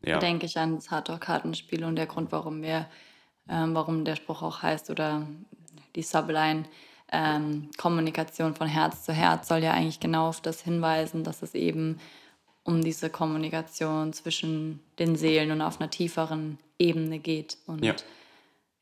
ja. 0.02 0.20
Denke 0.20 0.46
ich 0.46 0.58
an 0.58 0.76
das 0.76 0.92
Hardcore-Kartenspiel 0.92 1.84
und 1.84 1.96
der 1.96 2.06
Grund, 2.06 2.32
warum 2.32 2.62
wir, 2.62 2.88
ähm, 3.50 3.74
warum 3.74 4.06
der 4.06 4.16
Spruch 4.16 4.44
auch 4.44 4.62
heißt 4.62 4.92
oder 4.92 5.28
die 5.96 6.04
Subline 6.04 6.66
ähm, 7.12 7.70
Kommunikation 7.78 8.54
von 8.54 8.68
Herz 8.68 9.04
zu 9.04 9.14
Herz 9.14 9.48
soll 9.48 9.64
ja 9.64 9.72
eigentlich 9.72 10.00
genau 10.00 10.28
auf 10.28 10.42
das 10.42 10.62
hinweisen, 10.62 11.24
dass 11.24 11.42
es 11.42 11.56
eben 11.56 12.00
um 12.64 12.84
diese 12.84 13.10
Kommunikation 13.10 14.14
zwischen 14.14 14.82
den 15.00 15.16
Seelen 15.16 15.52
und 15.52 15.62
auf 15.62 15.80
einer 15.80 15.90
tieferen 15.90 16.60
Ebene 16.78 17.18
geht. 17.18 17.58
Und 17.66 17.84
ja 17.84 17.96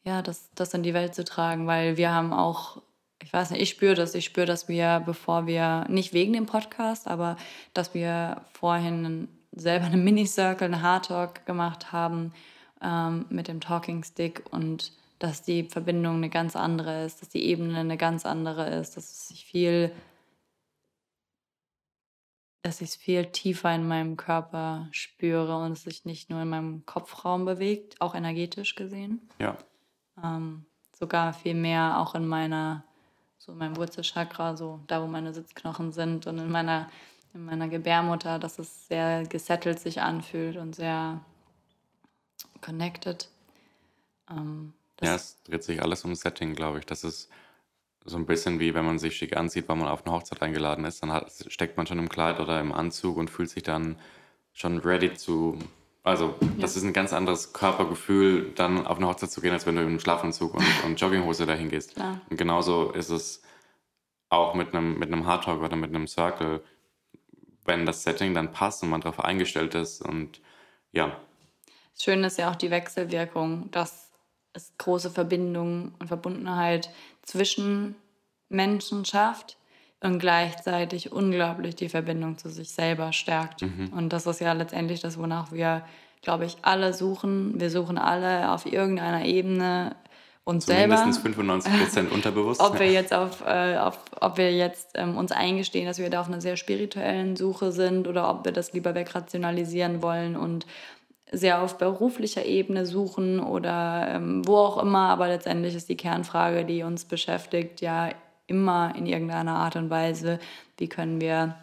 ja, 0.06 0.22
das, 0.22 0.50
das 0.56 0.74
in 0.74 0.84
die 0.84 0.94
Welt 0.94 1.16
zu 1.16 1.24
tragen, 1.24 1.68
weil 1.68 1.98
wir 1.98 2.12
haben 2.12 2.32
auch 2.32 2.82
ich 3.26 3.34
weiß 3.34 3.52
nicht, 3.52 3.62
ich 3.62 3.70
spüre 3.70 3.96
das. 3.96 4.14
Ich 4.14 4.26
spüre, 4.26 4.46
dass 4.46 4.68
wir, 4.68 5.02
bevor 5.06 5.48
wir, 5.48 5.86
nicht 5.90 6.14
wegen 6.14 6.34
dem 6.34 6.46
Podcast, 6.46 7.08
aber 7.08 7.38
dass 7.74 7.94
wir 7.94 8.42
vorhin 8.54 9.28
selber 9.52 9.86
einen 9.86 10.04
Mini-Circle, 10.04 10.66
einen 10.66 10.82
Hard-Talk 10.82 11.46
gemacht 11.46 11.92
haben 11.92 12.34
ähm, 12.82 13.26
mit 13.30 13.48
dem 13.48 13.62
Talking 13.62 14.04
Stick 14.04 14.44
und 14.52 14.92
dass 15.18 15.42
die 15.42 15.64
Verbindung 15.64 16.18
eine 16.18 16.30
ganz 16.30 16.56
andere 16.56 17.06
ist, 17.06 17.22
dass 17.22 17.30
die 17.30 17.46
Ebene 17.46 17.80
eine 17.80 17.98
ganz 17.98 18.26
andere 18.26 18.70
ist, 18.76 18.98
dass 18.98 19.32
ich 19.32 19.46
viel, 19.46 19.92
dass 22.64 22.82
ich 22.82 22.90
es 22.90 22.96
viel 22.96 23.26
tiefer 23.28 23.74
in 23.74 23.88
meinem 23.88 24.18
Körper 24.18 24.90
spüre 24.92 25.58
und 25.58 25.72
es 25.72 25.84
sich 25.84 26.04
nicht 26.06 26.30
nur 26.30 26.42
in 26.42 26.50
meinem 26.50 26.86
Kopfraum 26.86 27.46
bewegt, 27.46 28.02
auch 28.02 28.14
energetisch 28.14 28.76
gesehen. 28.76 29.30
Ja. 29.40 29.58
Ähm, 30.24 30.66
sogar 30.98 31.34
viel 31.34 31.56
mehr 31.56 32.00
auch 32.00 32.16
in 32.16 32.28
meiner, 32.28 32.84
so 33.38 33.52
in 33.52 33.58
meinem 33.58 33.78
Wurzelchakra, 33.78 34.56
so 34.56 34.80
da, 34.88 35.02
wo 35.02 35.08
meine 35.08 35.34
Sitzknochen 35.34 35.92
sind 35.92 36.28
und 36.28 36.38
in 36.38 36.50
meiner, 36.50 36.90
in 37.34 37.46
meiner 37.46 37.68
Gebärmutter, 37.68 38.40
dass 38.40 38.60
es 38.60 38.88
sehr 38.88 39.26
gesettelt 39.26 39.80
sich 39.80 40.02
anfühlt 40.02 40.58
und 40.58 40.76
sehr 40.76 41.20
connected. 42.62 43.30
Ähm, 44.30 44.74
ja, 45.02 45.16
es 45.16 45.42
dreht 45.44 45.64
sich 45.64 45.82
alles 45.82 46.06
um 46.06 46.16
Setting, 46.16 46.56
glaube 46.56 46.80
ich. 46.80 46.86
Das 46.86 47.04
ist 47.04 47.30
so 48.06 48.18
ein 48.18 48.26
bisschen 48.26 48.60
wie 48.60 48.74
wenn 48.74 48.86
man 48.86 49.00
sich 49.00 49.18
schick 49.18 49.36
anzieht, 49.36 49.68
weil 49.68 49.76
man 49.76 49.88
auf 49.88 50.06
eine 50.06 50.16
Hochzeit 50.16 50.42
eingeladen 50.42 50.86
ist. 50.86 51.02
Dann 51.02 51.12
hat, 51.12 51.32
steckt 51.48 51.76
man 51.76 51.88
schon 51.88 52.00
im 52.00 52.10
Kleid 52.10 52.40
oder 52.40 52.60
im 52.62 52.72
Anzug 52.72 53.18
und 53.18 53.30
fühlt 53.30 53.50
sich 53.50 53.64
dann 53.64 53.98
schon 54.54 54.78
ready 54.80 55.14
zu. 55.14 55.60
Also, 56.06 56.36
ja. 56.40 56.48
das 56.60 56.78
ist 56.78 56.84
ein 56.84 56.94
ganz 56.94 57.14
anderes 57.14 57.52
Körpergefühl, 57.52 58.52
dann 58.54 58.86
auf 58.86 58.98
eine 58.98 59.08
Hochzeit 59.08 59.32
zu 59.32 59.42
gehen, 59.42 59.54
als 59.54 59.66
wenn 59.66 59.76
du 59.76 59.82
im 59.82 60.00
Schlafanzug 60.00 60.54
und, 60.54 60.66
und 60.86 61.02
Jogginghose 61.02 61.48
dahin 61.48 61.70
gehst. 61.70 61.96
Klar. 61.96 62.22
Und 62.30 62.38
genauso 62.38 62.92
ist 62.92 63.10
es 63.10 63.42
auch 64.30 64.54
mit 64.54 64.74
einem, 64.74 65.00
mit 65.00 65.12
einem 65.12 65.26
Hardtalk 65.26 65.62
oder 65.62 65.76
mit 65.76 65.90
einem 65.90 66.08
Circle, 66.08 66.64
wenn 67.66 67.88
das 67.88 68.04
Setting 68.04 68.36
dann 68.36 68.52
passt 68.52 68.84
und 68.84 68.90
man 68.90 69.02
darauf 69.02 69.20
eingestellt 69.20 69.74
ist 69.74 70.04
und 70.04 70.42
ja. 70.92 71.18
Schön 71.98 72.24
ist 72.24 72.38
ja 72.38 72.52
auch 72.52 72.56
die 72.56 72.70
Wechselwirkung, 72.70 73.72
dass 73.72 74.12
es 74.54 74.74
große 74.78 75.10
Verbindung 75.10 75.96
und 75.98 76.08
Verbundenheit 76.08 76.92
zwischen 77.24 77.96
Menschen 78.48 79.06
schafft 79.06 79.58
und 80.02 80.20
gleichzeitig 80.20 81.12
unglaublich 81.12 81.76
die 81.76 81.90
Verbindung 81.90 82.38
zu 82.38 82.50
sich 82.50 82.72
selber 82.72 83.14
stärkt. 83.14 83.62
Mhm. 83.62 83.92
Und 83.96 84.14
das 84.14 84.26
ist 84.26 84.42
ja 84.42 84.54
letztendlich 84.54 85.02
das, 85.02 85.18
wonach 85.18 85.52
wir, 85.52 85.84
glaube 86.22 86.46
ich, 86.46 86.58
alle 86.62 86.94
suchen. 86.94 87.60
Wir 87.60 87.70
suchen 87.70 87.98
alle 87.98 88.52
auf 88.52 88.66
irgendeiner 88.66 89.26
Ebene 89.26 89.96
uns 90.44 90.68
selber. 90.68 90.96
Mindestens 90.96 91.18
95 91.20 91.74
Prozent 91.80 92.12
unterbewusst. 92.14 92.62
ob 92.62 92.80
wir 92.80 92.92
jetzt, 92.92 93.14
auf, 93.14 93.42
äh, 93.46 93.78
auf, 93.78 94.00
ob 94.22 94.38
wir 94.38 94.54
jetzt 94.54 94.92
ähm, 94.94 95.18
uns 95.18 95.32
eingestehen, 95.32 95.88
dass 95.88 95.98
wir 95.98 96.10
da 96.10 96.22
auf 96.22 96.28
einer 96.28 96.42
sehr 96.42 96.56
spirituellen 96.56 97.36
Suche 97.36 97.72
sind 97.72 98.08
oder 98.08 98.30
ob 98.30 98.46
wir 98.46 98.52
das 98.52 98.72
lieber 98.74 98.94
wegrationalisieren 98.94 100.04
wollen 100.04 100.36
und 100.36 100.68
sehr 101.32 101.62
auf 101.62 101.80
beruflicher 101.80 102.46
Ebene 102.46 102.86
suchen 102.86 103.40
oder 103.40 104.08
ähm, 104.12 104.48
wo 104.48 104.58
auch 104.58 104.78
immer, 104.78 105.10
aber 105.10 105.28
letztendlich 105.28 105.74
ist 105.74 105.90
die 105.90 105.98
Kernfrage, 105.98 106.64
die 106.64 106.84
uns 106.84 107.06
beschäftigt, 107.06 107.82
ja 107.82 108.12
immer 108.48 108.94
in 108.96 109.06
irgendeiner 109.06 109.56
Art 109.56 109.76
und 109.76 109.90
Weise, 109.90 110.40
wie 110.78 110.88
können 110.88 111.20
wir 111.22 111.56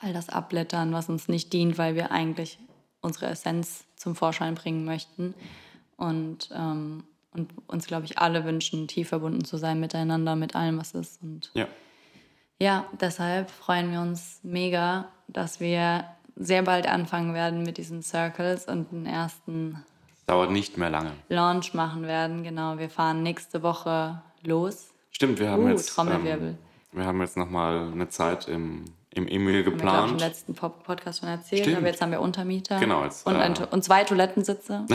all 0.00 0.12
das 0.12 0.28
abblättern, 0.28 0.92
was 0.92 1.08
uns 1.08 1.28
nicht 1.28 1.52
dient, 1.52 1.78
weil 1.78 1.94
wir 1.94 2.10
eigentlich 2.10 2.58
unsere 3.00 3.26
Essenz 3.26 3.84
zum 3.96 4.14
Vorschein 4.14 4.54
bringen 4.54 4.84
möchten 4.84 5.34
und, 5.96 6.50
ähm, 6.54 7.04
und 7.32 7.52
uns, 7.66 7.86
glaube 7.86 8.04
ich, 8.06 8.18
alle 8.18 8.44
wünschen, 8.44 8.88
tief 8.88 9.08
verbunden 9.08 9.44
zu 9.44 9.56
sein 9.56 9.80
miteinander, 9.80 10.36
mit 10.36 10.54
allem, 10.54 10.78
was 10.78 10.92
ist. 10.92 11.22
Und 11.22 11.50
ja. 11.54 11.66
ja, 12.58 12.86
deshalb 13.00 13.50
freuen 13.50 13.90
wir 13.90 14.00
uns 14.00 14.40
mega, 14.42 15.08
dass 15.28 15.60
wir 15.60 16.04
sehr 16.36 16.62
bald 16.62 16.88
anfangen 16.88 17.34
werden 17.34 17.62
mit 17.62 17.78
diesen 17.78 18.02
Circles 18.02 18.66
und 18.66 18.90
den 18.92 19.06
ersten 19.06 19.84
Dauert 20.26 20.50
nicht 20.50 20.78
mehr 20.78 20.88
lange. 20.88 21.12
Launch 21.28 21.74
machen 21.74 22.04
werden. 22.04 22.42
Genau, 22.44 22.78
wir 22.78 22.88
fahren 22.88 23.22
nächste 23.22 23.62
Woche 23.62 24.22
los. 24.42 24.93
Stimmt, 25.14 25.38
wir 25.38 25.48
haben 25.48 25.64
uh, 25.64 25.68
jetzt 25.68 25.90
Trommelwirbel. 25.90 26.48
Ähm, 26.48 26.58
wir 26.92 27.06
haben 27.06 27.20
jetzt 27.20 27.36
nochmal 27.36 27.92
eine 27.92 28.08
Zeit 28.08 28.48
im, 28.48 28.84
im 29.10 29.28
Emil 29.28 29.62
geplant. 29.62 29.96
Haben 29.96 30.06
wir, 30.06 30.12
im 30.12 30.18
letzten 30.18 30.54
Podcast 30.54 31.20
schon 31.20 31.28
erzählt, 31.28 31.62
Stimmt. 31.62 31.78
aber 31.78 31.86
jetzt 31.86 32.02
haben 32.02 32.10
wir 32.10 32.20
Untermieter. 32.20 32.78
Genau. 32.80 33.04
Jetzt, 33.04 33.26
und, 33.26 33.36
ein, 33.36 33.54
und 33.70 33.84
zwei 33.84 34.04
Toilettensitze. 34.04 34.86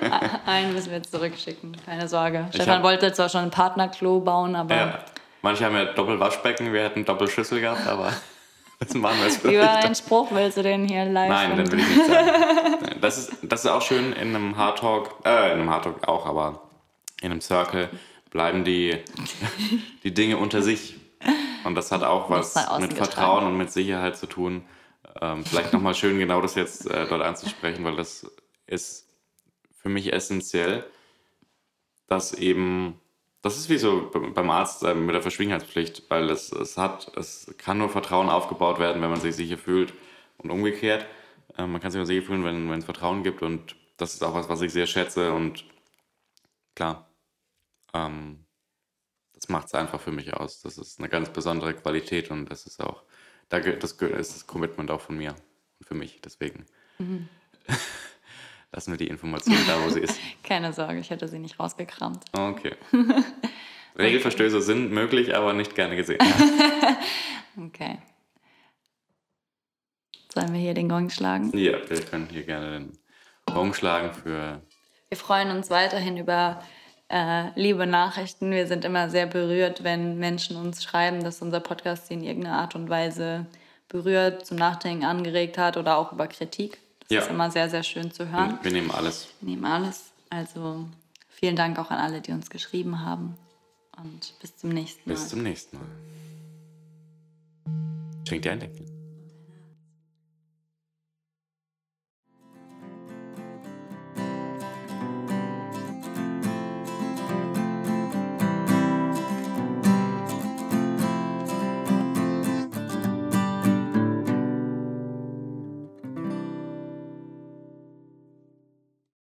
einen 0.46 0.72
müssen 0.72 0.90
wir 0.90 0.98
jetzt 0.98 1.10
zurückschicken, 1.10 1.76
keine 1.84 2.08
Sorge. 2.08 2.46
Ich 2.50 2.56
Stefan 2.56 2.76
hab, 2.76 2.82
wollte 2.82 3.12
zwar 3.12 3.28
schon 3.28 3.42
ein 3.42 3.50
Partnerklo 3.50 4.20
bauen, 4.20 4.54
aber... 4.54 4.74
Ja, 4.74 4.98
manche 5.42 5.64
haben 5.64 5.74
ja 5.74 5.86
Doppelwaschbecken, 5.86 6.72
wir 6.72 6.82
hätten 6.84 7.04
Doppelschüssel 7.04 7.60
gehabt, 7.60 7.86
aber... 7.86 8.12
Das 8.80 8.92
machen 8.92 9.18
wir 9.18 9.28
jetzt 9.28 9.44
Über 9.44 9.70
einen 9.70 9.94
Spruch 9.94 10.32
willst 10.32 10.56
du 10.58 10.62
den 10.62 10.86
hier 10.86 11.04
live 11.04 11.28
Nein, 11.28 11.56
den 11.56 11.70
will 11.70 11.78
ich 11.78 11.88
nicht 11.96 12.06
sagen. 12.06 12.28
Das 13.00 13.18
ist, 13.18 13.32
das 13.42 13.64
ist 13.64 13.70
auch 13.70 13.80
schön 13.80 14.12
in 14.12 14.34
einem 14.34 14.58
Hard 14.58 14.80
Talk, 14.80 15.14
äh, 15.24 15.52
in 15.52 15.60
einem 15.60 15.70
Hard 15.70 15.84
Talk 15.84 16.08
auch, 16.08 16.26
aber 16.26 16.63
in 17.24 17.32
einem 17.32 17.40
Circle 17.40 17.88
bleiben 18.30 18.64
die, 18.64 18.98
die 20.04 20.12
Dinge 20.12 20.36
unter 20.36 20.62
sich. 20.62 20.96
Und 21.64 21.74
das 21.74 21.90
hat 21.90 22.02
auch 22.02 22.28
was 22.28 22.54
mit 22.78 22.92
Vertrauen 22.92 23.46
und 23.46 23.56
mit 23.56 23.72
Sicherheit 23.72 24.16
zu 24.16 24.26
tun. 24.26 24.64
Ähm, 25.20 25.44
vielleicht 25.44 25.72
nochmal 25.72 25.94
schön 25.94 26.18
genau 26.18 26.42
das 26.42 26.54
jetzt 26.54 26.90
äh, 26.90 27.06
dort 27.08 27.22
anzusprechen, 27.22 27.84
weil 27.84 27.96
das 27.96 28.30
ist 28.66 29.08
für 29.72 29.88
mich 29.88 30.12
essentiell, 30.12 30.84
dass 32.08 32.34
eben 32.34 33.00
das 33.40 33.58
ist 33.58 33.68
wie 33.68 33.78
so 33.78 34.10
beim 34.34 34.50
Arzt 34.50 34.82
äh, 34.82 34.94
mit 34.94 35.14
der 35.14 35.22
Verschwiegenheitspflicht, 35.22 36.04
weil 36.08 36.30
es, 36.30 36.50
es 36.50 36.76
hat, 36.76 37.12
es 37.16 37.54
kann 37.58 37.78
nur 37.78 37.90
Vertrauen 37.90 38.28
aufgebaut 38.28 38.78
werden, 38.78 39.02
wenn 39.02 39.10
man 39.10 39.20
sich 39.20 39.36
sicher 39.36 39.58
fühlt 39.58 39.92
und 40.38 40.50
umgekehrt. 40.50 41.06
Ähm, 41.56 41.72
man 41.72 41.80
kann 41.80 41.90
sich 41.90 41.98
nur 41.98 42.06
sicher 42.06 42.26
fühlen, 42.26 42.44
wenn, 42.44 42.70
wenn 42.70 42.78
es 42.78 42.84
Vertrauen 42.84 43.22
gibt 43.22 43.42
und 43.42 43.76
das 43.96 44.14
ist 44.14 44.24
auch 44.24 44.34
was, 44.34 44.48
was 44.48 44.60
ich 44.62 44.72
sehr 44.72 44.86
schätze 44.86 45.32
und 45.32 45.64
klar, 46.74 47.06
ähm, 47.94 48.44
das 49.32 49.48
macht 49.48 49.66
es 49.66 49.74
einfach 49.74 50.00
für 50.00 50.12
mich 50.12 50.34
aus. 50.34 50.60
Das 50.62 50.78
ist 50.78 50.98
eine 50.98 51.08
ganz 51.08 51.30
besondere 51.30 51.74
Qualität 51.74 52.30
und 52.30 52.46
das 52.50 52.66
ist 52.66 52.82
auch, 52.82 53.02
da, 53.48 53.60
das 53.60 53.92
ist 53.92 54.34
das 54.34 54.46
Commitment 54.46 54.90
auch 54.90 55.00
von 55.00 55.16
mir 55.16 55.34
und 55.78 55.86
für 55.86 55.94
mich, 55.94 56.20
deswegen. 56.22 56.66
Mhm. 56.98 57.28
Lassen 58.72 58.90
wir 58.90 58.98
die 58.98 59.08
Information 59.08 59.56
da, 59.66 59.82
wo 59.84 59.90
sie 59.90 60.00
ist. 60.00 60.18
Keine 60.42 60.72
Sorge, 60.72 60.98
ich 60.98 61.10
hätte 61.10 61.28
sie 61.28 61.38
nicht 61.38 61.60
rausgekramt. 61.60 62.24
Okay. 62.32 62.74
Regelverstöße 63.98 64.60
sind 64.60 64.90
möglich, 64.90 65.36
aber 65.36 65.52
nicht 65.52 65.76
gerne 65.76 65.94
gesehen. 65.94 66.18
okay. 67.56 67.98
Sollen 70.32 70.52
wir 70.52 70.60
hier 70.60 70.74
den 70.74 70.88
Gong 70.88 71.10
schlagen? 71.10 71.56
Ja, 71.56 71.78
wir 71.88 72.00
können 72.00 72.28
hier 72.28 72.42
gerne 72.42 72.80
den 72.80 72.98
Gong 73.46 73.72
schlagen 73.72 74.12
für. 74.12 74.60
Wir 75.08 75.16
freuen 75.16 75.50
uns 75.52 75.70
weiterhin 75.70 76.16
über 76.16 76.60
äh, 77.08 77.48
liebe 77.58 77.86
Nachrichten. 77.86 78.50
Wir 78.50 78.66
sind 78.66 78.84
immer 78.84 79.10
sehr 79.10 79.26
berührt, 79.26 79.84
wenn 79.84 80.18
Menschen 80.18 80.56
uns 80.56 80.82
schreiben, 80.82 81.22
dass 81.22 81.42
unser 81.42 81.60
Podcast 81.60 82.08
sie 82.08 82.14
in 82.14 82.24
irgendeiner 82.24 82.58
Art 82.58 82.74
und 82.74 82.88
Weise 82.88 83.46
berührt, 83.88 84.46
zum 84.46 84.56
Nachdenken 84.56 85.04
angeregt 85.04 85.58
hat 85.58 85.76
oder 85.76 85.96
auch 85.96 86.12
über 86.12 86.26
Kritik. 86.26 86.78
Das 87.00 87.10
ja. 87.10 87.20
ist 87.20 87.30
immer 87.30 87.50
sehr, 87.50 87.68
sehr 87.68 87.82
schön 87.82 88.10
zu 88.10 88.30
hören. 88.30 88.58
Wir, 88.62 88.72
nehmen 88.72 88.90
alles. 88.90 89.28
Wir 89.40 89.50
nehmen 89.50 89.64
alles. 89.64 90.12
Also 90.30 90.86
vielen 91.28 91.56
Dank 91.56 91.78
auch 91.78 91.90
an 91.90 91.98
alle, 91.98 92.20
die 92.20 92.32
uns 92.32 92.50
geschrieben 92.50 93.04
haben. 93.04 93.36
Und 93.96 94.34
bis 94.40 94.56
zum 94.56 94.70
nächsten 94.70 95.08
Mal. 95.08 95.14
Bis 95.14 95.28
zum 95.28 95.42
nächsten 95.42 95.76
Mal. 95.76 95.86
Schenkt 98.26 98.46
dir 98.46 98.52
ein 98.52 98.60
Deckel. 98.60 98.93